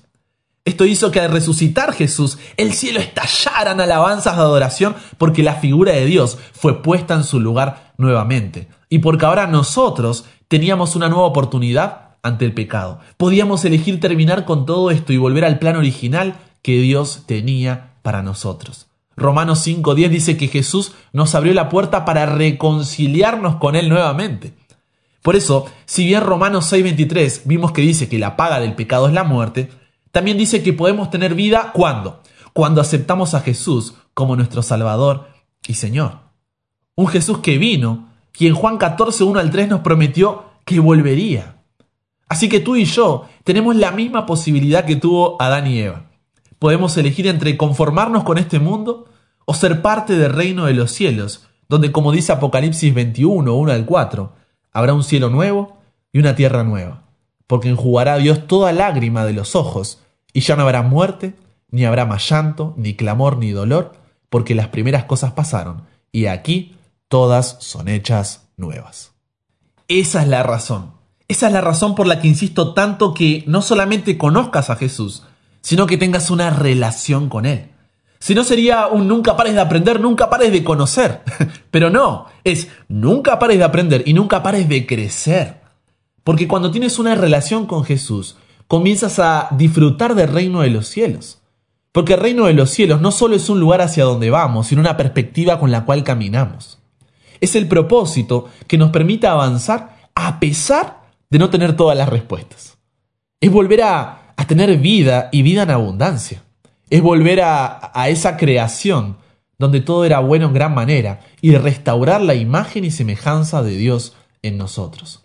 Esto 0.64 0.84
hizo 0.84 1.10
que 1.10 1.18
al 1.18 1.32
resucitar 1.32 1.92
Jesús, 1.92 2.38
el 2.56 2.72
cielo 2.72 3.00
estallara 3.00 3.72
en 3.72 3.80
alabanzas 3.80 4.36
de 4.36 4.42
adoración 4.42 4.94
porque 5.18 5.42
la 5.42 5.54
figura 5.54 5.92
de 5.92 6.06
Dios 6.06 6.38
fue 6.52 6.82
puesta 6.82 7.14
en 7.14 7.24
su 7.24 7.40
lugar 7.40 7.92
nuevamente. 7.98 8.68
Y 8.88 9.00
porque 9.00 9.26
ahora 9.26 9.48
nosotros 9.48 10.24
teníamos 10.46 10.94
una 10.94 11.08
nueva 11.08 11.24
oportunidad 11.24 12.16
ante 12.22 12.44
el 12.44 12.54
pecado. 12.54 13.00
Podíamos 13.16 13.64
elegir 13.64 13.98
terminar 13.98 14.44
con 14.44 14.64
todo 14.64 14.92
esto 14.92 15.12
y 15.12 15.16
volver 15.16 15.44
al 15.44 15.58
plan 15.58 15.76
original 15.76 16.36
que 16.62 16.78
Dios 16.78 17.24
tenía 17.26 17.94
para 18.02 18.22
nosotros. 18.22 18.86
Romanos 19.16 19.66
5.10 19.66 20.08
dice 20.08 20.36
que 20.36 20.46
Jesús 20.46 20.92
nos 21.12 21.34
abrió 21.34 21.54
la 21.54 21.68
puerta 21.68 22.04
para 22.04 22.24
reconciliarnos 22.26 23.56
con 23.56 23.74
Él 23.74 23.88
nuevamente. 23.88 24.54
Por 25.22 25.36
eso, 25.36 25.66
si 25.86 26.06
bien 26.06 26.22
Romanos 26.22 26.72
6.23 26.72 27.42
vimos 27.46 27.72
que 27.72 27.82
dice 27.82 28.08
que 28.08 28.18
la 28.18 28.36
paga 28.36 28.60
del 28.60 28.74
pecado 28.74 29.06
es 29.08 29.12
la 29.12 29.24
muerte, 29.24 29.70
también 30.12 30.38
dice 30.38 30.62
que 30.62 30.72
podemos 30.72 31.10
tener 31.10 31.34
vida 31.34 31.72
cuando? 31.74 32.22
Cuando 32.52 32.80
aceptamos 32.80 33.34
a 33.34 33.40
Jesús 33.40 33.94
como 34.14 34.36
nuestro 34.36 34.62
Salvador 34.62 35.26
y 35.66 35.74
Señor. 35.74 36.20
Un 36.94 37.08
Jesús 37.08 37.38
que 37.38 37.58
vino, 37.58 38.08
quien 38.30 38.54
Juan 38.54 38.78
14, 38.78 39.24
1 39.24 39.40
al 39.40 39.50
3 39.50 39.68
nos 39.68 39.80
prometió 39.80 40.44
que 40.64 40.78
volvería. 40.78 41.56
Así 42.28 42.48
que 42.48 42.60
tú 42.60 42.76
y 42.76 42.84
yo 42.84 43.26
tenemos 43.42 43.74
la 43.74 43.90
misma 43.90 44.24
posibilidad 44.26 44.84
que 44.84 44.96
tuvo 44.96 45.40
Adán 45.42 45.66
y 45.66 45.80
Eva 45.80 46.12
podemos 46.62 46.96
elegir 46.96 47.26
entre 47.26 47.56
conformarnos 47.56 48.22
con 48.22 48.38
este 48.38 48.60
mundo 48.60 49.06
o 49.46 49.52
ser 49.52 49.82
parte 49.82 50.14
del 50.14 50.32
reino 50.32 50.66
de 50.66 50.74
los 50.74 50.92
cielos, 50.92 51.48
donde 51.68 51.90
como 51.90 52.12
dice 52.12 52.30
Apocalipsis 52.30 52.94
21, 52.94 53.52
1 53.52 53.72
al 53.72 53.84
4, 53.84 54.32
habrá 54.70 54.94
un 54.94 55.02
cielo 55.02 55.28
nuevo 55.28 55.78
y 56.12 56.20
una 56.20 56.36
tierra 56.36 56.62
nueva, 56.62 57.02
porque 57.46 57.68
enjugará 57.68 58.14
a 58.14 58.18
Dios 58.18 58.46
toda 58.46 58.72
lágrima 58.72 59.24
de 59.24 59.32
los 59.32 59.56
ojos, 59.56 60.00
y 60.32 60.40
ya 60.40 60.56
no 60.56 60.62
habrá 60.62 60.82
muerte, 60.82 61.34
ni 61.70 61.84
habrá 61.84 62.06
más 62.06 62.28
llanto, 62.28 62.74
ni 62.76 62.94
clamor, 62.94 63.38
ni 63.38 63.50
dolor, 63.50 63.92
porque 64.30 64.54
las 64.54 64.68
primeras 64.68 65.04
cosas 65.04 65.32
pasaron, 65.32 65.82
y 66.10 66.26
aquí 66.26 66.76
todas 67.08 67.56
son 67.60 67.88
hechas 67.88 68.48
nuevas. 68.56 69.12
Esa 69.88 70.22
es 70.22 70.28
la 70.28 70.42
razón. 70.42 70.92
Esa 71.28 71.46
es 71.46 71.52
la 71.52 71.60
razón 71.60 71.94
por 71.94 72.06
la 72.06 72.20
que 72.20 72.28
insisto 72.28 72.74
tanto 72.74 73.14
que 73.14 73.44
no 73.46 73.62
solamente 73.62 74.18
conozcas 74.18 74.70
a 74.70 74.76
Jesús, 74.76 75.22
sino 75.62 75.86
que 75.86 75.96
tengas 75.96 76.30
una 76.30 76.50
relación 76.50 77.28
con 77.28 77.46
Él. 77.46 77.70
Si 78.18 78.34
no 78.34 78.44
sería 78.44 78.86
un 78.86 79.08
nunca 79.08 79.36
pares 79.36 79.54
de 79.54 79.60
aprender, 79.60 79.98
nunca 79.98 80.30
pares 80.30 80.52
de 80.52 80.62
conocer. 80.62 81.22
Pero 81.70 81.90
no, 81.90 82.26
es 82.44 82.68
nunca 82.88 83.38
pares 83.38 83.58
de 83.58 83.64
aprender 83.64 84.02
y 84.06 84.12
nunca 84.12 84.42
pares 84.42 84.68
de 84.68 84.86
crecer. 84.86 85.61
Porque 86.24 86.48
cuando 86.48 86.70
tienes 86.70 86.98
una 86.98 87.14
relación 87.14 87.66
con 87.66 87.84
Jesús, 87.84 88.36
comienzas 88.68 89.18
a 89.18 89.48
disfrutar 89.52 90.14
del 90.14 90.32
reino 90.32 90.60
de 90.60 90.70
los 90.70 90.86
cielos. 90.86 91.40
Porque 91.92 92.14
el 92.14 92.20
reino 92.20 92.46
de 92.46 92.54
los 92.54 92.70
cielos 92.70 93.00
no 93.00 93.10
solo 93.12 93.36
es 93.36 93.48
un 93.48 93.60
lugar 93.60 93.80
hacia 93.80 94.04
donde 94.04 94.30
vamos, 94.30 94.68
sino 94.68 94.80
una 94.80 94.96
perspectiva 94.96 95.58
con 95.58 95.70
la 95.70 95.84
cual 95.84 96.04
caminamos. 96.04 96.78
Es 97.40 97.56
el 97.56 97.68
propósito 97.68 98.48
que 98.66 98.78
nos 98.78 98.90
permite 98.90 99.26
avanzar 99.26 99.96
a 100.14 100.40
pesar 100.40 101.02
de 101.28 101.38
no 101.38 101.50
tener 101.50 101.76
todas 101.76 101.96
las 101.96 102.08
respuestas. 102.08 102.78
Es 103.40 103.50
volver 103.50 103.82
a, 103.82 104.18
tener 104.46 104.76
vida 104.78 105.28
y 105.30 105.42
vida 105.42 105.62
en 105.62 105.70
abundancia 105.70 106.42
es 106.90 107.00
volver 107.00 107.40
a 107.42 108.08
esa 108.10 108.36
creación 108.36 109.16
donde 109.62 109.80
todo 109.80 110.04
era 110.04 110.18
bueno 110.18 110.46
en 110.46 110.54
gran 110.54 110.74
manera 110.74 111.20
y 111.40 111.54
restaurar 111.54 112.20
la 112.20 112.34
imagen 112.34 112.84
y 112.84 112.90
semejanza 112.90 113.62
de 113.62 113.76
Dios 113.76 114.16
en 114.42 114.58
nosotros. 114.58 115.21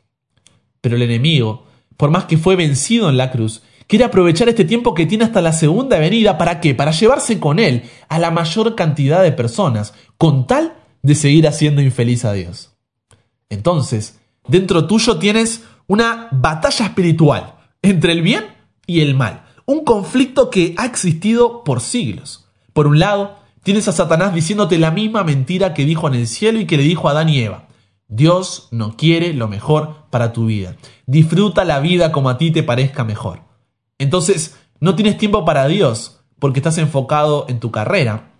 Pero 0.81 0.95
el 0.95 1.01
enemigo, 1.01 1.65
por 1.95 2.09
más 2.09 2.25
que 2.25 2.37
fue 2.37 2.55
vencido 2.55 3.09
en 3.09 3.17
la 3.17 3.31
cruz, 3.31 3.63
quiere 3.87 4.05
aprovechar 4.05 4.49
este 4.49 4.65
tiempo 4.65 4.93
que 4.93 5.05
tiene 5.05 5.23
hasta 5.23 5.41
la 5.41 5.53
segunda 5.53 5.97
venida, 5.99 6.37
¿para 6.37 6.59
qué? 6.59 6.75
Para 6.75 6.91
llevarse 6.91 7.39
con 7.39 7.59
él 7.59 7.83
a 8.09 8.19
la 8.19 8.31
mayor 8.31 8.75
cantidad 8.75 9.23
de 9.23 9.31
personas, 9.31 9.93
con 10.17 10.47
tal 10.47 10.75
de 11.01 11.15
seguir 11.15 11.47
haciendo 11.47 11.81
infeliz 11.81 12.25
a 12.25 12.33
Dios. 12.33 12.73
Entonces, 13.49 14.19
dentro 14.47 14.87
tuyo 14.87 15.17
tienes 15.17 15.63
una 15.87 16.27
batalla 16.31 16.85
espiritual 16.85 17.55
entre 17.81 18.11
el 18.11 18.21
bien 18.21 18.45
y 18.85 19.01
el 19.01 19.15
mal 19.15 19.47
un 19.67 19.83
conflicto 19.83 20.49
que 20.49 20.73
ha 20.77 20.85
existido 20.85 21.65
por 21.65 21.81
siglos. 21.81 22.47
Por 22.71 22.87
un 22.87 22.99
lado, 22.99 23.37
tienes 23.63 23.89
a 23.89 23.91
Satanás 23.91 24.33
diciéndote 24.33 24.77
la 24.77 24.91
misma 24.91 25.25
mentira 25.25 25.73
que 25.73 25.83
dijo 25.83 26.07
en 26.07 26.15
el 26.15 26.25
cielo 26.25 26.59
y 26.59 26.65
que 26.65 26.77
le 26.77 26.83
dijo 26.83 27.07
a 27.07 27.11
Adán 27.11 27.27
y 27.27 27.39
Eva. 27.39 27.66
Dios 28.07 28.69
no 28.71 28.95
quiere 28.95 29.33
lo 29.33 29.47
mejor 29.47 30.05
para 30.09 30.31
tu 30.31 30.45
vida. 30.45 30.75
Disfruta 31.05 31.65
la 31.65 31.79
vida 31.79 32.11
como 32.11 32.29
a 32.29 32.37
ti 32.37 32.51
te 32.51 32.63
parezca 32.63 33.03
mejor. 33.03 33.41
Entonces, 33.97 34.57
no 34.79 34.95
tienes 34.95 35.17
tiempo 35.17 35.43
para 35.43 35.67
Dios 35.67 36.21
porque 36.39 36.59
estás 36.59 36.77
enfocado 36.77 37.45
en 37.49 37.59
tu 37.59 37.71
carrera. 37.71 38.31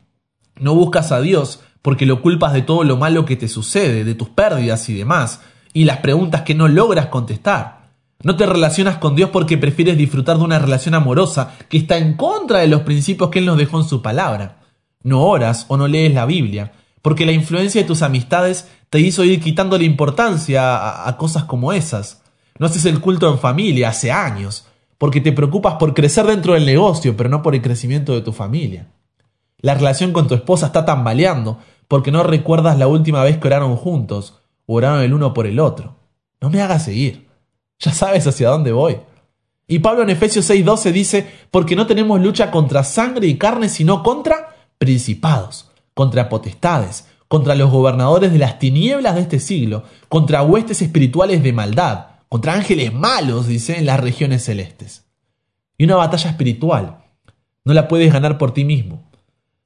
No 0.56 0.74
buscas 0.74 1.12
a 1.12 1.20
Dios 1.20 1.62
porque 1.82 2.06
lo 2.06 2.22
culpas 2.22 2.54
de 2.54 2.62
todo 2.62 2.84
lo 2.84 2.98
malo 2.98 3.26
que 3.26 3.36
te 3.36 3.48
sucede, 3.48 4.04
de 4.04 4.16
tus 4.16 4.30
pérdidas 4.30 4.88
y 4.90 4.94
demás, 4.94 5.42
y 5.74 5.86
las 5.86 5.98
preguntas 5.98 6.42
que 6.42 6.56
no 6.56 6.68
logras 6.68 7.08
contestar. 7.08 7.92
No 8.24 8.36
te 8.36 8.46
relacionas 8.46 8.98
con 8.98 9.16
Dios 9.16 9.30
porque 9.30 9.58
prefieres 9.58 9.98
disfrutar 9.98 10.38
de 10.38 10.44
una 10.44 10.60
relación 10.60 10.96
amorosa 10.96 11.56
que 11.70 11.78
está 11.78 11.98
en 11.98 12.16
contra 12.16 12.60
de 12.60 12.68
los 12.68 12.82
principios 12.82 13.30
que 13.30 13.40
Él 13.40 13.46
nos 13.46 13.58
dejó 13.58 13.80
en 13.80 13.88
su 13.88 14.02
palabra. 14.02 14.60
No 15.04 15.24
oras 15.24 15.66
o 15.68 15.78
no 15.78 15.88
lees 15.88 16.14
la 16.14 16.26
Biblia, 16.26 16.72
porque 17.08 17.26
la 17.26 17.32
influencia 17.32 17.82
de 17.82 17.88
tus 17.88 18.02
amistades 18.02 18.68
te 18.90 19.00
hizo 19.00 19.24
ir 19.24 19.40
quitando 19.40 19.78
la 19.78 19.86
importancia 19.86 21.08
a, 21.08 21.16
cosas 21.16 21.46
como 21.46 21.72
esas. 21.72 22.22
No 22.60 22.66
haces 22.66 22.84
el 22.84 23.00
culto 23.00 23.32
en 23.32 23.40
familia 23.40 23.88
hace 23.88 24.12
años, 24.12 24.66
porque 24.98 25.22
te 25.22 25.32
preocupas 25.32 25.76
por 25.76 25.94
crecer 25.94 26.26
dentro 26.26 26.54
del 26.54 26.66
negocio, 26.66 27.16
pero 27.16 27.30
no 27.30 27.42
por 27.42 27.56
el 27.56 27.62
crecimiento 27.62 28.12
de 28.12 28.20
tu 28.20 28.34
familia. 28.34 28.90
La 29.62 29.74
relación 29.74 30.12
con 30.12 30.28
tu 30.28 30.36
esposa 30.36 30.66
está 30.66 30.84
tambaleando, 30.84 31.60
porque 31.88 32.12
no 32.12 32.24
recuerdas 32.24 32.78
la 32.78 32.88
última 32.90 33.24
vez 33.24 33.38
que 33.38 33.48
oraron 33.48 33.78
juntos, 33.78 34.42
o 34.66 34.76
oraron 34.76 35.00
el 35.00 35.14
uno 35.14 35.34
por 35.34 35.48
el 35.48 35.62
otro. 35.62 35.96
No 36.42 36.50
me 36.50 36.62
hagas 36.62 36.84
seguir. 36.84 37.30
Ya 37.80 37.94
sabes 37.94 38.28
hacia 38.28 38.50
dónde 38.50 38.74
voy. 38.74 38.98
Y 39.66 39.80
Pablo 39.80 40.04
en 40.04 40.10
Efesios 40.10 40.50
6:12 40.50 40.92
dice, 40.92 41.26
porque 41.52 41.78
no 41.78 41.88
tenemos 41.88 42.20
lucha 42.20 42.52
contra 42.52 42.84
sangre 42.84 43.28
y 43.28 43.38
carne, 43.38 43.70
sino 43.70 44.04
contra 44.04 44.58
principados, 44.78 45.72
contra 45.98 46.30
potestades, 46.30 47.08
contra 47.28 47.56
los 47.56 47.72
gobernadores 47.72 48.32
de 48.32 48.38
las 48.38 48.60
tinieblas 48.60 49.16
de 49.16 49.22
este 49.22 49.40
siglo, 49.40 49.84
contra 50.10 50.44
huestes 50.44 50.84
espirituales 50.84 51.42
de 51.42 51.54
maldad, 51.54 52.06
contra 52.30 52.54
ángeles 52.54 52.94
malos, 52.94 53.48
dice, 53.48 53.80
en 53.80 53.88
las 53.88 54.00
regiones 54.00 54.44
celestes. 54.44 55.08
Y 55.76 55.86
una 55.86 55.96
batalla 55.96 56.30
espiritual 56.30 57.00
no 57.66 57.74
la 57.74 57.88
puedes 57.88 58.14
ganar 58.14 58.38
por 58.38 58.54
ti 58.54 58.64
mismo, 58.64 59.10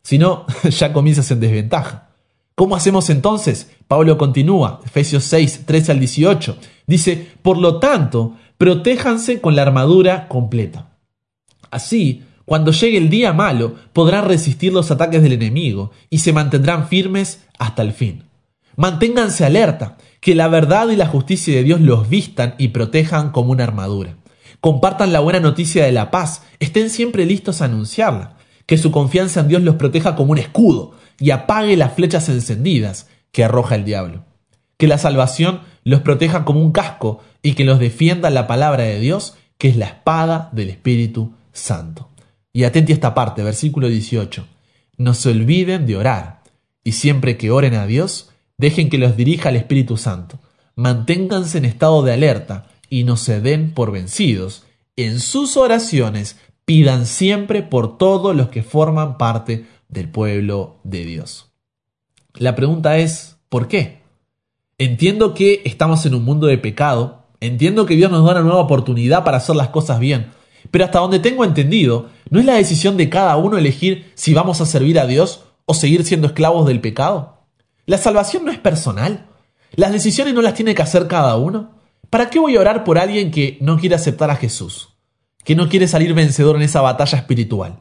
sino 0.03 0.45
ya 0.63 0.93
comienzas 0.93 1.29
en 1.31 1.41
desventaja. 1.41 2.07
¿Cómo 2.55 2.77
hacemos 2.77 3.09
entonces? 3.09 3.69
Pablo 3.89 4.17
continúa, 4.17 4.79
Efesios 4.85 5.25
6, 5.25 5.63
13 5.65 5.91
al 5.91 5.99
18. 5.99 6.57
Dice, 6.87 7.27
por 7.41 7.57
lo 7.57 7.79
tanto, 7.79 8.37
protéjanse 8.57 9.41
con 9.41 9.57
la 9.57 9.63
armadura 9.63 10.29
completa. 10.29 10.95
Así, 11.71 12.23
cuando 12.51 12.73
llegue 12.73 12.97
el 12.97 13.09
día 13.09 13.31
malo, 13.31 13.75
podrán 13.93 14.25
resistir 14.25 14.73
los 14.73 14.91
ataques 14.91 15.23
del 15.23 15.31
enemigo 15.31 15.91
y 16.09 16.17
se 16.17 16.33
mantendrán 16.33 16.89
firmes 16.89 17.45
hasta 17.57 17.81
el 17.81 17.93
fin. 17.93 18.25
Manténganse 18.75 19.45
alerta, 19.45 19.95
que 20.19 20.35
la 20.35 20.49
verdad 20.49 20.89
y 20.89 20.97
la 20.97 21.07
justicia 21.07 21.55
de 21.55 21.63
Dios 21.63 21.79
los 21.79 22.09
vistan 22.09 22.55
y 22.57 22.67
protejan 22.67 23.31
como 23.31 23.53
una 23.53 23.63
armadura. 23.63 24.17
Compartan 24.59 25.13
la 25.13 25.21
buena 25.21 25.39
noticia 25.39 25.85
de 25.85 25.93
la 25.93 26.11
paz, 26.11 26.41
estén 26.59 26.89
siempre 26.89 27.25
listos 27.25 27.61
a 27.61 27.65
anunciarla, 27.65 28.35
que 28.65 28.77
su 28.77 28.91
confianza 28.91 29.39
en 29.39 29.47
Dios 29.47 29.61
los 29.61 29.75
proteja 29.75 30.17
como 30.17 30.33
un 30.33 30.37
escudo, 30.37 30.91
y 31.21 31.31
apague 31.31 31.77
las 31.77 31.93
flechas 31.93 32.27
encendidas 32.27 33.07
que 33.31 33.45
arroja 33.45 33.75
el 33.75 33.85
diablo. 33.85 34.25
Que 34.75 34.89
la 34.89 34.97
salvación 34.97 35.61
los 35.85 36.01
proteja 36.01 36.43
como 36.43 36.59
un 36.59 36.73
casco 36.73 37.21
y 37.41 37.53
que 37.53 37.63
los 37.63 37.79
defienda 37.79 38.29
la 38.29 38.45
palabra 38.45 38.83
de 38.83 38.99
Dios, 38.99 39.37
que 39.57 39.69
es 39.69 39.77
la 39.77 39.85
espada 39.85 40.49
del 40.51 40.69
Espíritu 40.69 41.31
Santo. 41.53 42.10
Y 42.53 42.63
atente 42.63 42.91
a 42.91 42.95
esta 42.95 43.13
parte, 43.13 43.43
versículo 43.43 43.87
18. 43.87 44.45
No 44.97 45.13
se 45.13 45.29
olviden 45.29 45.85
de 45.85 45.95
orar, 45.95 46.43
y 46.83 46.93
siempre 46.93 47.37
que 47.37 47.51
oren 47.51 47.75
a 47.75 47.85
Dios, 47.85 48.31
dejen 48.57 48.89
que 48.89 48.97
los 48.97 49.15
dirija 49.15 49.49
el 49.49 49.55
Espíritu 49.55 49.97
Santo. 49.97 50.39
Manténganse 50.75 51.57
en 51.57 51.65
estado 51.65 52.01
de 52.03 52.13
alerta 52.13 52.67
y 52.89 53.03
no 53.03 53.17
se 53.17 53.41
den 53.41 53.73
por 53.73 53.91
vencidos. 53.91 54.63
En 54.95 55.19
sus 55.19 55.57
oraciones 55.57 56.37
pidan 56.65 57.05
siempre 57.05 57.63
por 57.63 57.97
todos 57.97 58.35
los 58.35 58.49
que 58.49 58.63
forman 58.63 59.17
parte 59.17 59.65
del 59.89 60.09
pueblo 60.09 60.79
de 60.83 61.05
Dios. 61.05 61.51
La 62.35 62.55
pregunta 62.55 62.97
es, 62.97 63.37
¿por 63.49 63.67
qué? 63.67 64.01
Entiendo 64.77 65.33
que 65.33 65.61
estamos 65.65 66.05
en 66.05 66.15
un 66.15 66.23
mundo 66.23 66.47
de 66.47 66.57
pecado, 66.57 67.25
entiendo 67.39 67.85
que 67.85 67.95
Dios 67.95 68.11
nos 68.11 68.25
da 68.25 68.31
una 68.31 68.41
nueva 68.41 68.61
oportunidad 68.61 69.23
para 69.23 69.37
hacer 69.37 69.55
las 69.55 69.69
cosas 69.69 69.99
bien, 69.99 70.31
pero 70.71 70.85
hasta 70.85 70.99
donde 70.99 71.19
tengo 71.19 71.43
entendido, 71.43 72.09
¿no 72.31 72.39
es 72.39 72.45
la 72.45 72.55
decisión 72.55 72.97
de 72.97 73.09
cada 73.09 73.37
uno 73.37 73.59
elegir 73.59 74.11
si 74.15 74.33
vamos 74.33 74.61
a 74.61 74.65
servir 74.65 74.99
a 74.99 75.05
Dios 75.05 75.43
o 75.65 75.75
seguir 75.75 76.03
siendo 76.03 76.27
esclavos 76.27 76.65
del 76.65 76.81
pecado? 76.81 77.45
¿La 77.85 77.99
salvación 77.99 78.45
no 78.45 78.51
es 78.51 78.57
personal? 78.57 79.27
¿Las 79.73 79.91
decisiones 79.91 80.33
no 80.33 80.41
las 80.41 80.55
tiene 80.55 80.73
que 80.73 80.81
hacer 80.81 81.07
cada 81.07 81.35
uno? 81.35 81.75
¿Para 82.09 82.29
qué 82.29 82.39
voy 82.39 82.55
a 82.55 82.61
orar 82.61 82.83
por 82.83 82.97
alguien 82.97 83.31
que 83.31 83.57
no 83.61 83.77
quiere 83.77 83.95
aceptar 83.95 84.31
a 84.31 84.37
Jesús? 84.37 84.89
Que 85.43 85.55
no 85.55 85.69
quiere 85.69 85.87
salir 85.87 86.13
vencedor 86.13 86.55
en 86.55 86.61
esa 86.61 86.81
batalla 86.81 87.17
espiritual. 87.17 87.79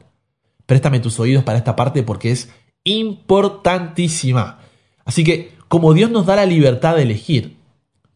Préstame 0.65 0.99
tus 0.99 1.19
oídos 1.19 1.43
para 1.43 1.57
esta 1.57 1.75
parte 1.75 2.03
porque 2.03 2.31
es 2.31 2.49
importantísima. 2.83 4.59
Así 5.05 5.23
que, 5.23 5.53
como 5.67 5.93
Dios 5.93 6.11
nos 6.11 6.25
da 6.25 6.35
la 6.35 6.45
libertad 6.45 6.95
de 6.95 7.03
elegir, 7.03 7.57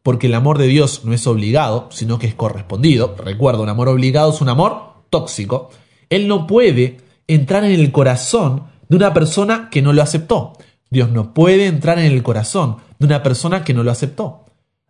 porque 0.03 0.27
el 0.27 0.35
amor 0.35 0.57
de 0.57 0.67
Dios 0.67 1.05
no 1.05 1.13
es 1.13 1.25
obligado, 1.27 1.87
sino 1.91 2.19
que 2.19 2.27
es 2.27 2.35
correspondido, 2.35 3.15
recuerda, 3.17 3.61
un 3.61 3.69
amor 3.69 3.89
obligado 3.89 4.31
es 4.31 4.41
un 4.41 4.49
amor 4.49 5.05
tóxico, 5.09 5.69
Él 6.09 6.27
no 6.27 6.47
puede 6.47 6.97
entrar 7.27 7.63
en 7.63 7.71
el 7.71 7.91
corazón 7.91 8.63
de 8.89 8.97
una 8.97 9.13
persona 9.13 9.69
que 9.69 9.81
no 9.81 9.93
lo 9.93 10.01
aceptó. 10.01 10.53
Dios 10.89 11.09
no 11.09 11.33
puede 11.33 11.67
entrar 11.67 11.99
en 11.99 12.11
el 12.11 12.23
corazón 12.23 12.77
de 12.99 13.07
una 13.07 13.23
persona 13.23 13.63
que 13.63 13.73
no 13.73 13.83
lo 13.83 13.91
aceptó. 13.91 14.45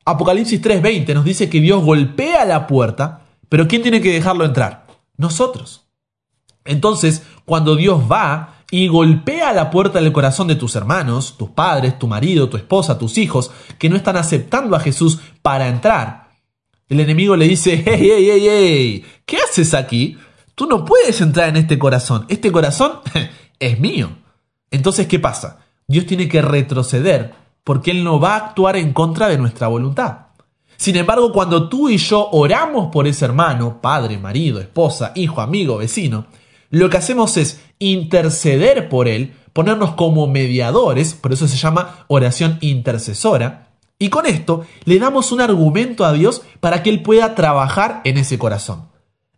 Apocalipsis 0.06 0.62
3:20 0.62 1.14
nos 1.14 1.26
dice 1.26 1.50
que 1.50 1.62
Dios 1.62 1.84
golpea 1.84 2.46
la 2.46 2.68
puerta, 2.68 3.22
pero 3.50 3.68
¿quién 3.68 3.82
tiene 3.82 4.02
que 4.02 4.14
dejarlo 4.14 4.46
entrar? 4.46 4.86
Nosotros. 5.18 5.86
Entonces, 6.64 7.24
cuando 7.46 7.76
Dios 7.76 8.02
va 8.12 8.56
y 8.72 8.88
golpea 8.88 9.54
la 9.54 9.70
puerta 9.70 10.00
del 10.02 10.12
corazón 10.12 10.48
de 10.48 10.56
tus 10.56 10.76
hermanos, 10.76 11.38
tus 11.38 11.50
padres, 11.50 11.98
tu 11.98 12.08
marido, 12.08 12.50
tu 12.50 12.58
esposa, 12.58 12.98
tus 12.98 13.18
hijos, 13.18 13.52
que 13.78 13.90
no 13.90 13.96
están 13.96 14.18
aceptando 14.18 14.76
a 14.76 14.80
Jesús 14.80 15.20
para 15.42 15.68
entrar, 15.68 16.30
el 16.88 17.00
enemigo 17.00 17.36
le 17.36 17.48
dice, 17.48 17.84
hey, 17.86 18.00
hey, 18.00 18.28
hey, 18.30 18.48
hey, 18.48 19.06
¿qué 19.26 19.38
haces 19.38 19.74
aquí? 19.74 20.18
Tú 20.56 20.68
no 20.68 20.86
puedes 20.86 21.20
entrar 21.22 21.50
en 21.50 21.58
este 21.58 21.78
corazón. 21.78 22.26
Este 22.30 22.52
corazón 22.52 23.00
es 23.60 23.80
mío. 23.80 24.10
Entonces, 24.72 25.08
¿qué 25.08 25.20
pasa? 25.20 25.60
Dios 25.88 26.06
tiene 26.06 26.28
que 26.28 26.42
retroceder 26.42 27.34
porque 27.64 27.92
Él 27.92 28.04
no 28.04 28.20
va 28.20 28.34
a 28.34 28.48
actuar 28.48 28.78
en 28.78 28.94
contra 28.94 29.28
de 29.28 29.38
nuestra 29.38 29.68
voluntad. 29.68 30.28
Sin 30.78 30.96
embargo, 30.96 31.32
cuando 31.32 31.70
tú 31.70 31.90
y 31.90 31.98
yo 31.98 32.30
oramos 32.32 32.92
por 32.92 33.08
ese 33.08 33.26
hermano, 33.26 33.82
padre, 33.82 34.18
marido, 34.18 34.60
esposa, 34.60 35.12
hijo, 35.16 35.42
amigo, 35.42 35.78
vecino, 35.78 36.28
lo 36.70 36.90
que 36.90 36.98
hacemos 36.98 37.38
es 37.38 37.62
interceder 37.80 38.90
por 38.90 39.08
él, 39.08 39.34
ponernos 39.54 39.92
como 39.92 40.28
mediadores, 40.28 41.14
por 41.14 41.32
eso 41.32 41.48
se 41.48 41.58
llama 41.58 42.06
oración 42.08 42.58
intercesora, 42.60 43.70
y 43.98 44.10
con 44.10 44.26
esto 44.26 44.66
le 44.84 45.00
damos 45.00 45.32
un 45.32 45.40
argumento 45.40 46.04
a 46.04 46.12
Dios 46.12 46.42
para 46.60 46.84
que 46.84 46.90
Él 46.90 47.02
pueda 47.02 47.34
trabajar 47.34 48.02
en 48.04 48.18
ese 48.18 48.38
corazón. 48.38 48.90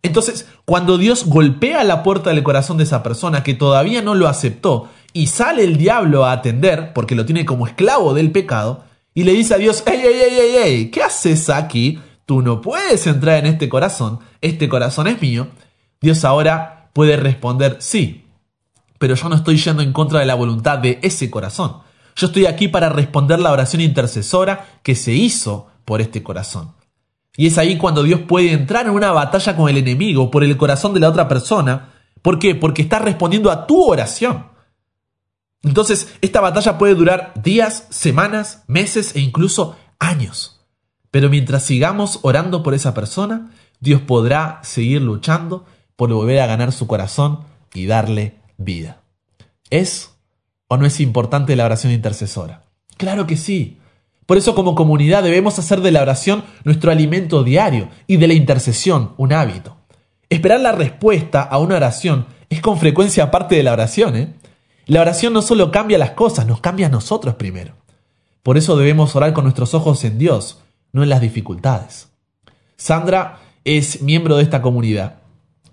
Entonces, 0.03 0.47
cuando 0.65 0.97
Dios 0.97 1.25
golpea 1.25 1.83
la 1.83 2.03
puerta 2.03 2.29
del 2.29 2.43
corazón 2.43 2.77
de 2.77 2.83
esa 2.83 3.03
persona 3.03 3.43
que 3.43 3.53
todavía 3.53 4.01
no 4.01 4.15
lo 4.15 4.27
aceptó 4.27 4.89
y 5.13 5.27
sale 5.27 5.63
el 5.63 5.77
diablo 5.77 6.25
a 6.25 6.31
atender, 6.31 6.93
porque 6.93 7.15
lo 7.15 7.25
tiene 7.25 7.45
como 7.45 7.67
esclavo 7.67 8.13
del 8.13 8.31
pecado, 8.31 8.83
y 9.13 9.23
le 9.23 9.33
dice 9.33 9.55
a 9.55 9.57
Dios, 9.57 9.83
¡Ey, 9.87 9.99
ey, 9.99 10.13
ey, 10.13 10.39
ey, 10.39 10.55
ey! 10.57 10.91
¿Qué 10.91 11.01
haces 11.01 11.49
aquí? 11.49 11.99
Tú 12.25 12.41
no 12.41 12.61
puedes 12.61 13.07
entrar 13.07 13.39
en 13.39 13.47
este 13.47 13.69
corazón, 13.69 14.19
este 14.41 14.69
corazón 14.69 15.07
es 15.07 15.21
mío. 15.21 15.47
Dios 16.01 16.23
ahora 16.23 16.89
puede 16.93 17.17
responder, 17.17 17.77
sí, 17.79 18.25
pero 18.99 19.15
yo 19.15 19.29
no 19.29 19.35
estoy 19.35 19.57
yendo 19.57 19.81
en 19.81 19.93
contra 19.93 20.19
de 20.19 20.25
la 20.25 20.35
voluntad 20.35 20.77
de 20.77 20.99
ese 21.01 21.31
corazón. 21.31 21.77
Yo 22.15 22.27
estoy 22.27 22.45
aquí 22.45 22.67
para 22.67 22.89
responder 22.89 23.39
la 23.39 23.51
oración 23.51 23.81
intercesora 23.81 24.79
que 24.83 24.95
se 24.95 25.13
hizo 25.13 25.67
por 25.85 26.01
este 26.01 26.23
corazón. 26.23 26.76
Y 27.37 27.47
es 27.47 27.57
ahí 27.59 27.77
cuando 27.77 28.03
Dios 28.03 28.21
puede 28.21 28.51
entrar 28.51 28.87
en 28.87 28.93
una 28.93 29.11
batalla 29.11 29.55
con 29.55 29.69
el 29.69 29.77
enemigo 29.77 30.31
por 30.31 30.43
el 30.43 30.57
corazón 30.57 30.93
de 30.93 30.99
la 30.99 31.09
otra 31.09 31.27
persona. 31.27 31.93
¿Por 32.23 32.39
qué? 32.39 32.55
Porque 32.55 32.81
está 32.81 32.97
respondiendo 32.97 33.51
a 33.51 33.67
tu 33.67 33.81
oración. 33.81 34.47
Entonces, 35.61 36.15
esta 36.21 36.41
batalla 36.41 36.79
puede 36.79 36.95
durar 36.95 37.33
días, 37.35 37.85
semanas, 37.91 38.63
meses 38.67 39.15
e 39.15 39.19
incluso 39.19 39.77
años. 39.99 40.65
Pero 41.11 41.29
mientras 41.29 41.63
sigamos 41.63 42.19
orando 42.23 42.63
por 42.63 42.73
esa 42.73 42.95
persona, 42.95 43.51
Dios 43.79 44.01
podrá 44.01 44.59
seguir 44.63 45.03
luchando 45.03 45.65
por 45.95 46.11
volver 46.11 46.39
a 46.39 46.47
ganar 46.47 46.71
su 46.71 46.87
corazón 46.87 47.41
y 47.73 47.85
darle 47.85 48.35
vida. 48.57 49.01
¿Es 49.69 50.15
o 50.67 50.77
no 50.77 50.85
es 50.85 50.99
importante 50.99 51.55
la 51.55 51.65
oración 51.65 51.93
intercesora? 51.93 52.63
Claro 52.97 53.27
que 53.27 53.37
sí. 53.37 53.77
Por 54.27 54.37
eso 54.37 54.53
como 54.53 54.75
comunidad 54.75 55.23
debemos 55.23 55.57
hacer 55.57 55.79
de 55.79 55.91
la 55.91 56.01
oración 56.01 56.43
nuestro 56.65 56.91
alimento 56.91 57.43
diario 57.45 57.87
y 58.07 58.17
de 58.17 58.27
la 58.27 58.33
intercesión 58.33 59.13
un 59.17 59.31
hábito. 59.31 59.77
Esperar 60.29 60.59
la 60.59 60.73
respuesta 60.73 61.41
a 61.41 61.57
una 61.57 61.77
oración 61.77 62.27
es 62.49 62.59
con 62.59 62.77
frecuencia 62.77 63.31
parte 63.31 63.55
de 63.55 63.63
la 63.63 63.71
oración. 63.71 64.17
¿eh? 64.17 64.33
La 64.85 64.99
oración 64.99 65.31
no 65.31 65.41
solo 65.41 65.71
cambia 65.71 65.97
las 65.97 66.11
cosas, 66.11 66.45
nos 66.45 66.59
cambia 66.59 66.87
a 66.87 66.89
nosotros 66.89 67.35
primero. 67.35 67.75
Por 68.43 68.57
eso 68.57 68.75
debemos 68.75 69.15
orar 69.15 69.31
con 69.31 69.45
nuestros 69.45 69.73
ojos 69.73 70.03
en 70.03 70.17
Dios, 70.17 70.59
no 70.91 71.03
en 71.03 71.09
las 71.09 71.21
dificultades. 71.21 72.09
Sandra 72.75 73.39
es 73.63 74.01
miembro 74.01 74.35
de 74.35 74.43
esta 74.43 74.61
comunidad 74.61 75.19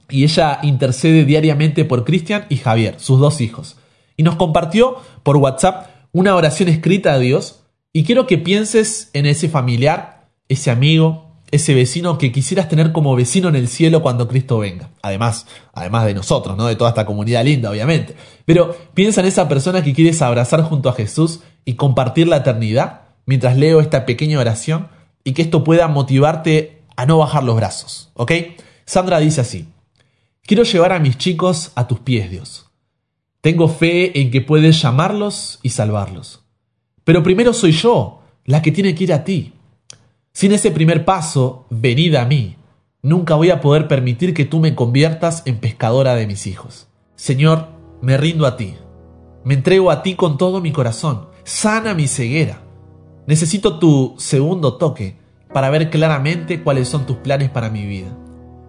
y 0.09 0.23
ella 0.23 0.61
intercede 0.63 1.25
diariamente 1.25 1.85
por 1.85 2.05
Cristian 2.05 2.47
y 2.49 2.59
Javier, 2.59 3.01
sus 3.01 3.19
dos 3.19 3.41
hijos. 3.41 3.77
Y 4.17 4.23
nos 4.23 4.37
compartió 4.37 4.99
por 5.25 5.39
WhatsApp 5.39 5.89
una 6.13 6.37
oración 6.37 6.69
escrita 6.69 7.15
a 7.15 7.19
Dios 7.19 7.64
y 7.97 8.03
quiero 8.03 8.27
que 8.27 8.39
pienses 8.39 9.09
en 9.13 9.25
ese 9.25 9.49
familiar, 9.49 10.27
ese 10.49 10.73
amigo, 10.73 11.39
ese 11.53 11.75
vecino 11.75 12.19
que 12.19 12.33
quisieras 12.33 12.69
tener 12.69 12.91
como 12.91 13.15
vecino 13.15 13.49
en 13.49 13.55
el 13.55 13.69
cielo 13.69 14.03
cuando 14.03 14.27
Cristo 14.27 14.59
venga. 14.59 14.91
Además, 15.01 15.47
además 15.73 16.05
de 16.05 16.13
nosotros, 16.13 16.57
¿no? 16.57 16.67
De 16.67 16.75
toda 16.75 16.91
esta 16.91 17.07
comunidad 17.07 17.45
linda, 17.45 17.71
obviamente. 17.71 18.17
Pero 18.45 18.77
piensa 18.95 19.21
en 19.21 19.29
esa 19.29 19.49
persona 19.49 19.85
que 19.85 19.95
quieres 19.95 20.21
abrazar 20.23 20.63
junto 20.63 20.89
a 20.89 20.95
Jesús 20.95 21.41
y 21.65 21.75
compartir 21.75 22.27
la 22.27 22.39
eternidad 22.39 23.03
mientras 23.27 23.57
leo 23.57 23.81
esta 23.81 24.05
pequeña 24.05 24.41
oración 24.41 24.89
y 25.23 25.33
que 25.33 25.43
esto 25.43 25.63
pueda 25.63 25.87
motivarte 25.87 26.83
a 26.97 27.07
no 27.07 27.19
bajar 27.19 27.45
los 27.45 27.55
brazos, 27.55 28.11
¿ok? 28.15 28.33
Sandra 28.87 29.21
dice 29.21 29.41
así, 29.41 29.69
quiero 30.43 30.65
llevar 30.65 30.91
a 30.91 30.99
mis 30.99 31.17
chicos 31.17 31.71
a 31.77 31.87
tus 31.87 32.01
pies, 32.01 32.29
Dios. 32.29 32.67
Tengo 33.41 33.69
fe 33.69 34.21
en 34.21 34.33
que 34.33 34.41
puedes 34.41 34.83
llamarlos 34.83 35.61
y 35.63 35.69
salvarlos. 35.69 36.44
Pero 37.05 37.23
primero 37.23 37.53
soy 37.53 37.73
yo 37.73 38.21
la 38.47 38.63
que 38.63 38.73
tiene 38.73 38.95
que 38.95 39.05
ir 39.05 39.13
a 39.13 39.25
ti. 39.25 39.53
Sin 40.33 40.53
ese 40.53 40.71
primer 40.71 41.05
paso, 41.05 41.67
venid 41.71 42.15
a 42.17 42.25
mí. 42.25 42.57
Nunca 43.03 43.35
voy 43.35 43.51
a 43.51 43.61
poder 43.61 43.87
permitir 43.87 44.33
que 44.33 44.47
tú 44.47 44.59
me 44.59 44.75
conviertas 44.75 45.43
en 45.45 45.59
pescadora 45.59 46.15
de 46.15 46.27
mis 46.27 46.47
hijos. 46.47 46.89
Señor, 47.15 47.69
me 48.01 48.17
rindo 48.17 48.47
a 48.47 48.57
ti. 48.57 48.75
Me 49.45 49.55
entrego 49.55 49.91
a 49.91 50.03
ti 50.03 50.15
con 50.15 50.39
todo 50.39 50.63
mi 50.63 50.73
corazón. 50.73 51.29
Sana 51.45 51.93
mi 51.93 52.09
ceguera. 52.09 52.63
Necesito 53.27 53.79
tu 53.79 54.15
segundo 54.17 54.75
toque 54.75 55.19
para 55.53 55.71
ver 55.71 55.91
claramente 55.91 56.63
cuáles 56.63 56.89
son 56.89 57.07
tus 57.07 57.19
planes 57.19 57.51
para 57.51 57.69
mi 57.69 57.87
vida. 57.87 58.17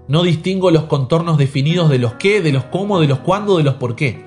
No 0.07 0.23
distingo 0.23 0.69
los 0.69 0.83
contornos 0.83 1.37
definidos 1.37 1.89
de 1.89 1.99
los 1.99 2.13
qué, 2.13 2.41
de 2.41 2.51
los 2.51 2.65
cómo, 2.65 2.99
de 2.99 3.07
los 3.07 3.19
cuándo, 3.19 3.57
de 3.57 3.63
los 3.63 3.75
por 3.75 3.95
qué. 3.95 4.23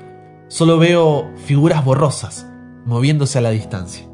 Solo 0.48 0.78
veo 0.78 1.30
figuras 1.36 1.84
borrosas 1.84 2.48
moviéndose 2.84 3.38
a 3.38 3.42
la 3.42 3.50
distancia. 3.50 4.06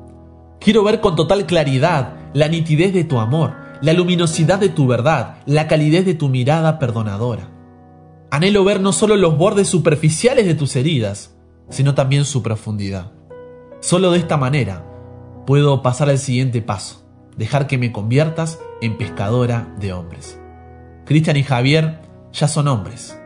Quiero 0.61 0.83
ver 0.83 1.01
con 1.01 1.17
total 1.17 1.47
claridad 1.47 2.15
la 2.33 2.49
nitidez 2.49 2.93
de 2.93 3.05
tu 3.05 3.19
amor, 3.19 3.55
la 3.81 3.93
luminosidad 3.93 4.59
de 4.59 4.71
tu 4.71 4.87
verdad, 4.87 5.37
la 5.47 5.69
calidez 5.69 6.07
de 6.07 6.15
tu 6.15 6.29
mirada 6.29 6.79
perdonadora. 6.79 7.51
Anhelo 8.31 8.65
ver 8.65 8.81
no 8.81 8.93
solo 8.93 9.17
los 9.17 9.37
bordes 9.37 9.69
superficiales 9.69 10.47
de 10.47 10.55
tus 10.55 10.75
heridas, 10.75 11.37
sino 11.69 11.95
también 11.95 12.25
su 12.25 12.43
profundidad. 12.43 13.13
Solo 13.81 14.11
de 14.11 14.19
esta 14.19 14.37
manera 14.37 14.85
puedo 15.47 15.83
pasar 15.83 16.09
al 16.09 16.19
siguiente 16.19 16.63
paso, 16.63 17.07
dejar 17.37 17.67
que 17.67 17.79
me 17.79 17.93
conviertas 17.93 18.59
en 18.81 18.97
pescadora 18.97 19.75
de 19.79 19.93
hombres. 19.93 20.41
Cristian 21.05 21.37
y 21.37 21.43
Javier 21.43 22.01
ya 22.33 22.49
son 22.49 22.69
hombres. 22.69 23.19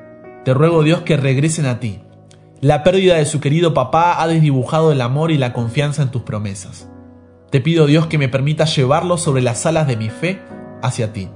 Te 0.44 0.52
ruego 0.52 0.82
Dios 0.82 1.02
que 1.02 1.16
regresen 1.16 1.66
a 1.66 1.78
ti, 1.78 2.00
la 2.60 2.82
pérdida 2.82 3.16
de 3.16 3.26
su 3.26 3.40
querido 3.40 3.72
papá 3.72 4.20
ha 4.20 4.26
desdibujado 4.26 4.90
el 4.90 5.00
amor 5.00 5.30
y 5.30 5.38
la 5.38 5.52
confianza 5.52 6.02
en 6.02 6.10
tus 6.10 6.22
promesas. 6.22 6.88
Te 7.50 7.60
pido 7.60 7.86
Dios 7.86 8.06
que 8.06 8.18
me 8.18 8.28
permita 8.28 8.64
llevarlos 8.64 9.22
sobre 9.22 9.42
las 9.42 9.64
alas 9.64 9.86
de 9.86 9.96
mi 9.96 10.10
fe 10.10 10.42
hacia 10.82 11.12
ti. 11.12 11.28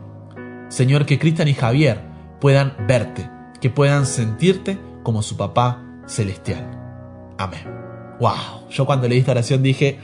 Señor, 0.69 1.07
que 1.07 1.19
Cristian 1.19 1.49
y 1.49 1.55
Javier 1.55 2.01
puedan 2.41 2.75
verte, 2.89 3.31
que 3.61 3.71
puedan 3.71 4.05
sentirte 4.05 4.79
como 5.03 5.23
su 5.23 5.37
papá 5.37 5.83
celestial. 6.07 6.69
Amén. 7.39 7.63
Wow, 8.21 8.69
yo 8.71 8.85
cuando 8.85 9.09
leí 9.09 9.21
esta 9.21 9.33
oración 9.33 9.63
dije, 9.63 9.99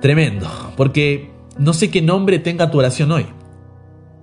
tremendo, 0.00 0.48
porque 0.76 1.30
no 1.58 1.72
sé 1.72 1.90
qué 1.90 2.00
nombre 2.00 2.38
tenga 2.38 2.70
tu 2.70 2.78
oración 2.78 3.12
hoy, 3.12 3.26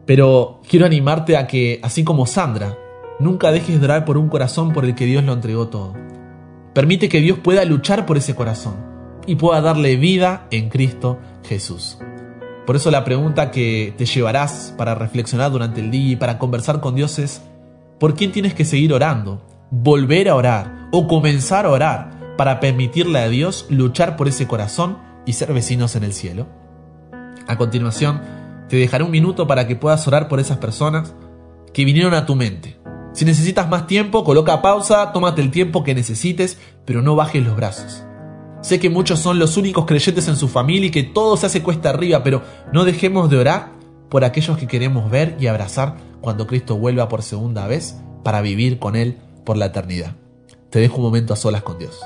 pero 0.05 0.61
quiero 0.67 0.85
animarte 0.85 1.37
a 1.37 1.45
que, 1.45 1.79
así 1.83 2.03
como 2.03 2.25
Sandra, 2.25 2.77
Nunca 3.19 3.51
dejes 3.51 3.79
de 3.79 3.85
orar 3.85 4.05
por 4.05 4.17
un 4.17 4.29
corazón 4.29 4.71
por 4.71 4.85
el 4.85 4.95
que 4.95 5.05
Dios 5.05 5.25
lo 5.25 5.33
entregó 5.33 5.67
todo. 5.67 5.93
Permite 6.73 7.09
que 7.09 7.19
Dios 7.19 7.37
pueda 7.37 7.65
luchar 7.65 8.05
por 8.05 8.17
ese 8.17 8.33
corazón 8.33 8.75
y 9.27 9.35
pueda 9.35 9.59
darle 9.59 9.97
vida 9.97 10.47
en 10.51 10.69
Cristo 10.69 11.19
Jesús. 11.43 11.97
Por 12.65 12.77
eso 12.77 12.91
la 12.91 13.03
pregunta 13.03 13.51
que 13.51 13.93
te 13.97 14.05
llevarás 14.05 14.73
para 14.77 14.95
reflexionar 14.95 15.51
durante 15.51 15.81
el 15.81 15.91
día 15.91 16.11
y 16.13 16.15
para 16.15 16.37
conversar 16.37 16.79
con 16.79 16.95
Dios 16.95 17.19
es, 17.19 17.41
¿por 17.99 18.15
quién 18.15 18.31
tienes 18.31 18.53
que 18.53 18.63
seguir 18.63 18.93
orando? 18.93 19.45
¿Volver 19.69 20.29
a 20.29 20.35
orar 20.35 20.87
o 20.93 21.07
comenzar 21.07 21.65
a 21.65 21.71
orar 21.71 22.35
para 22.37 22.61
permitirle 22.61 23.19
a 23.19 23.27
Dios 23.27 23.65
luchar 23.69 24.15
por 24.15 24.29
ese 24.29 24.47
corazón 24.47 24.97
y 25.25 25.33
ser 25.33 25.51
vecinos 25.51 25.97
en 25.97 26.05
el 26.05 26.13
cielo? 26.13 26.47
A 27.47 27.57
continuación, 27.57 28.21
te 28.69 28.77
dejaré 28.77 29.03
un 29.03 29.11
minuto 29.11 29.45
para 29.45 29.67
que 29.67 29.75
puedas 29.75 30.07
orar 30.07 30.29
por 30.29 30.39
esas 30.39 30.59
personas 30.59 31.13
que 31.73 31.83
vinieron 31.83 32.13
a 32.13 32.25
tu 32.25 32.35
mente 32.35 32.78
si 33.13 33.25
necesitas 33.25 33.69
más 33.69 33.87
tiempo, 33.87 34.23
coloca 34.23 34.61
pausa, 34.61 35.11
tómate 35.11 35.41
el 35.41 35.51
tiempo 35.51 35.83
que 35.83 35.95
necesites, 35.95 36.57
pero 36.85 37.01
no 37.01 37.15
bajes 37.15 37.43
los 37.43 37.55
brazos. 37.55 38.03
Sé 38.61 38.79
que 38.79 38.89
muchos 38.89 39.19
son 39.19 39.39
los 39.39 39.57
únicos 39.57 39.85
creyentes 39.85 40.27
en 40.27 40.35
su 40.35 40.47
familia 40.47 40.87
y 40.87 40.91
que 40.91 41.03
todo 41.03 41.37
se 41.37 41.45
hace 41.45 41.63
cuesta 41.63 41.89
arriba, 41.89 42.23
pero 42.23 42.41
no 42.73 42.85
dejemos 42.85 43.29
de 43.29 43.37
orar 43.37 43.71
por 44.09 44.23
aquellos 44.23 44.57
que 44.57 44.67
queremos 44.67 45.09
ver 45.09 45.37
y 45.39 45.47
abrazar 45.47 45.95
cuando 46.21 46.45
Cristo 46.45 46.77
vuelva 46.77 47.07
por 47.07 47.21
segunda 47.21 47.67
vez 47.67 47.95
para 48.23 48.41
vivir 48.41 48.79
con 48.79 48.95
Él 48.95 49.17
por 49.45 49.57
la 49.57 49.67
eternidad. 49.67 50.15
Te 50.69 50.79
dejo 50.79 50.97
un 50.97 51.03
momento 51.03 51.33
a 51.33 51.37
solas 51.37 51.63
con 51.63 51.79
Dios. 51.79 51.99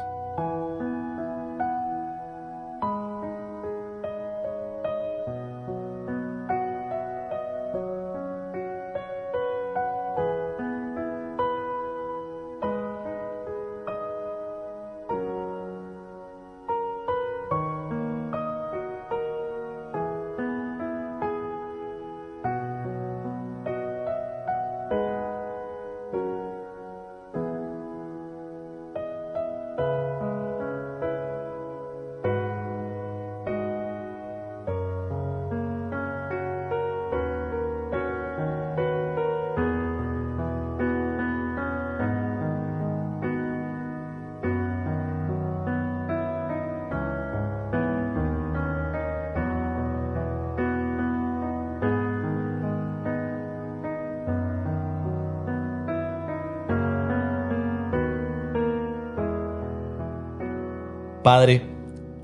Padre, 61.24 61.66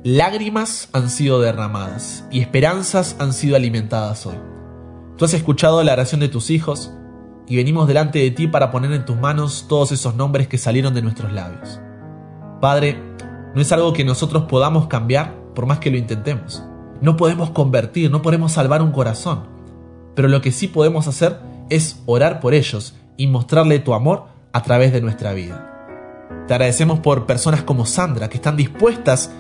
lágrimas 0.04 0.90
han 0.92 1.10
sido 1.10 1.40
derramadas 1.40 2.26
y 2.32 2.42
esperanzas 2.42 3.16
han 3.20 3.32
sido 3.32 3.56
alimentadas 3.56 4.26
hoy. 4.26 4.36
Tú 5.16 5.24
has 5.24 5.34
escuchado 5.34 5.82
la 5.84 5.94
oración 5.94 6.20
de 6.20 6.28
tus 6.28 6.50
hijos 6.50 6.92
y 7.48 7.56
venimos 7.56 7.88
delante 7.88 8.20
de 8.20 8.32
ti 8.32 8.48
para 8.48 8.72
poner 8.72 8.92
en 8.92 9.06
tus 9.06 9.16
manos 9.16 9.68
todos 9.70 9.94
esos 9.94 10.16
nombres 10.16 10.50
que 10.50 10.58
salieron 10.58 10.94
de 10.94 11.02
nuestros 11.02 11.32
labios. 11.32 11.80
Padre, 12.60 13.02
no 13.56 13.62
es 13.62 13.72
algo 13.72 13.94
que 13.94 14.04
nosotros 14.04 14.44
podamos 14.44 14.88
cambiar 14.88 15.34
por 15.56 15.66
más 15.66 15.80
que 15.80 15.92
lo 15.92 15.98
intentemos. 15.98 16.62
No 17.00 17.16
podemos 17.16 17.52
convertir, 17.52 18.12
no 18.12 18.22
podemos 18.22 18.52
salvar 18.52 18.82
un 18.82 18.92
corazón. 18.92 19.48
Pero 20.14 20.28
lo 20.28 20.42
que 20.42 20.52
sí 20.52 20.68
podemos 20.68 21.08
hacer 21.08 21.40
es 21.70 22.04
orar 22.06 22.42
por 22.42 22.54
ellos 22.54 22.96
y 23.16 23.28
mostrarle 23.28 23.80
tu 23.80 23.94
amor 23.94 24.26
a 24.52 24.62
través 24.62 24.92
de 24.92 25.00
nuestra 25.00 25.32
vida. 25.32 25.79
Te 26.48 26.54
agradecemos 26.54 27.00
por 27.00 27.26
personas 27.26 27.64
como 27.64 27.86
Sandra 27.86 28.30
que 28.30 28.38
están 28.38 28.58
dispuestas 28.58 29.32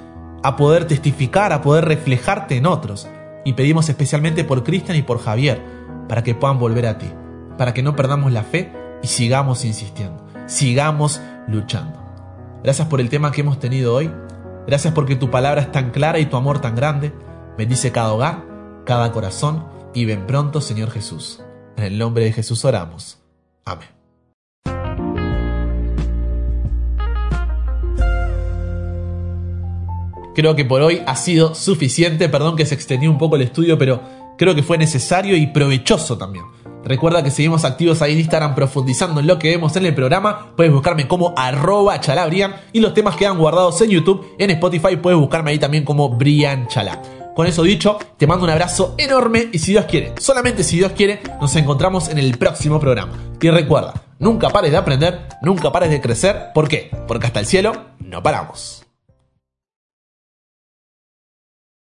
a 0.43 0.55
poder 0.55 0.85
testificar, 0.85 1.53
a 1.53 1.61
poder 1.61 1.85
reflejarte 1.85 2.57
en 2.57 2.65
otros. 2.65 3.07
Y 3.45 3.53
pedimos 3.53 3.89
especialmente 3.89 4.43
por 4.43 4.63
Cristian 4.63 4.97
y 4.97 5.01
por 5.01 5.19
Javier, 5.19 5.61
para 6.07 6.23
que 6.23 6.35
puedan 6.35 6.59
volver 6.59 6.85
a 6.85 6.97
ti, 6.97 7.11
para 7.57 7.73
que 7.73 7.83
no 7.83 7.95
perdamos 7.95 8.31
la 8.31 8.43
fe 8.43 8.71
y 9.01 9.07
sigamos 9.07 9.65
insistiendo, 9.65 10.25
sigamos 10.47 11.21
luchando. 11.47 11.99
Gracias 12.63 12.87
por 12.87 12.99
el 12.99 13.09
tema 13.09 13.31
que 13.31 13.41
hemos 13.41 13.59
tenido 13.59 13.95
hoy. 13.95 14.11
Gracias 14.67 14.93
porque 14.93 15.15
tu 15.15 15.31
palabra 15.31 15.61
es 15.61 15.71
tan 15.71 15.91
clara 15.91 16.19
y 16.19 16.25
tu 16.25 16.37
amor 16.37 16.59
tan 16.59 16.75
grande. 16.75 17.13
Bendice 17.57 17.91
cada 17.91 18.13
hogar, 18.13 18.45
cada 18.85 19.11
corazón 19.11 19.65
y 19.93 20.05
ven 20.05 20.27
pronto, 20.27 20.61
Señor 20.61 20.91
Jesús. 20.91 21.41
En 21.77 21.85
el 21.85 21.97
nombre 21.97 22.25
de 22.25 22.33
Jesús 22.33 22.65
oramos. 22.65 23.19
Amén. 23.65 23.98
Creo 30.39 30.55
que 30.55 30.63
por 30.63 30.81
hoy 30.81 31.01
ha 31.05 31.17
sido 31.17 31.53
suficiente, 31.53 32.29
perdón 32.29 32.55
que 32.55 32.65
se 32.65 32.73
extendió 32.73 33.11
un 33.11 33.17
poco 33.17 33.35
el 33.35 33.41
estudio, 33.41 33.77
pero 33.77 33.99
creo 34.37 34.55
que 34.55 34.63
fue 34.63 34.77
necesario 34.77 35.35
y 35.35 35.47
provechoso 35.47 36.17
también. 36.17 36.45
Recuerda 36.81 37.21
que 37.21 37.29
seguimos 37.29 37.65
activos 37.65 38.01
ahí 38.01 38.13
en 38.13 38.19
Instagram 38.19 38.55
profundizando 38.55 39.19
en 39.19 39.27
lo 39.27 39.37
que 39.37 39.49
vemos 39.49 39.75
en 39.75 39.85
el 39.85 39.93
programa. 39.93 40.53
Puedes 40.55 40.71
buscarme 40.71 41.09
como 41.09 41.33
arroba 41.35 41.99
chalabrian 41.99 42.55
y 42.71 42.79
los 42.79 42.93
temas 42.93 43.17
quedan 43.17 43.37
guardados 43.37 43.81
en 43.81 43.89
YouTube. 43.89 44.25
En 44.37 44.49
Spotify 44.51 44.95
puedes 44.95 45.19
buscarme 45.19 45.51
ahí 45.51 45.59
también 45.59 45.83
como 45.83 46.07
Brian 46.07 46.69
Chalá. 46.69 47.01
Con 47.35 47.45
eso 47.45 47.63
dicho, 47.63 47.99
te 48.15 48.25
mando 48.25 48.45
un 48.45 48.51
abrazo 48.51 48.95
enorme 48.97 49.49
y 49.51 49.59
si 49.59 49.73
Dios 49.73 49.87
quiere, 49.89 50.13
solamente 50.19 50.63
si 50.63 50.77
Dios 50.77 50.93
quiere, 50.93 51.19
nos 51.41 51.53
encontramos 51.57 52.07
en 52.07 52.17
el 52.17 52.37
próximo 52.37 52.79
programa. 52.79 53.11
Y 53.41 53.49
recuerda, 53.49 53.93
nunca 54.19 54.47
pares 54.47 54.71
de 54.71 54.77
aprender, 54.77 55.19
nunca 55.41 55.69
pares 55.69 55.89
de 55.89 55.99
crecer. 55.99 56.53
¿Por 56.55 56.69
qué? 56.69 56.91
Porque 57.09 57.27
hasta 57.27 57.41
el 57.41 57.45
cielo 57.45 57.73
no 57.99 58.23
paramos. 58.23 58.78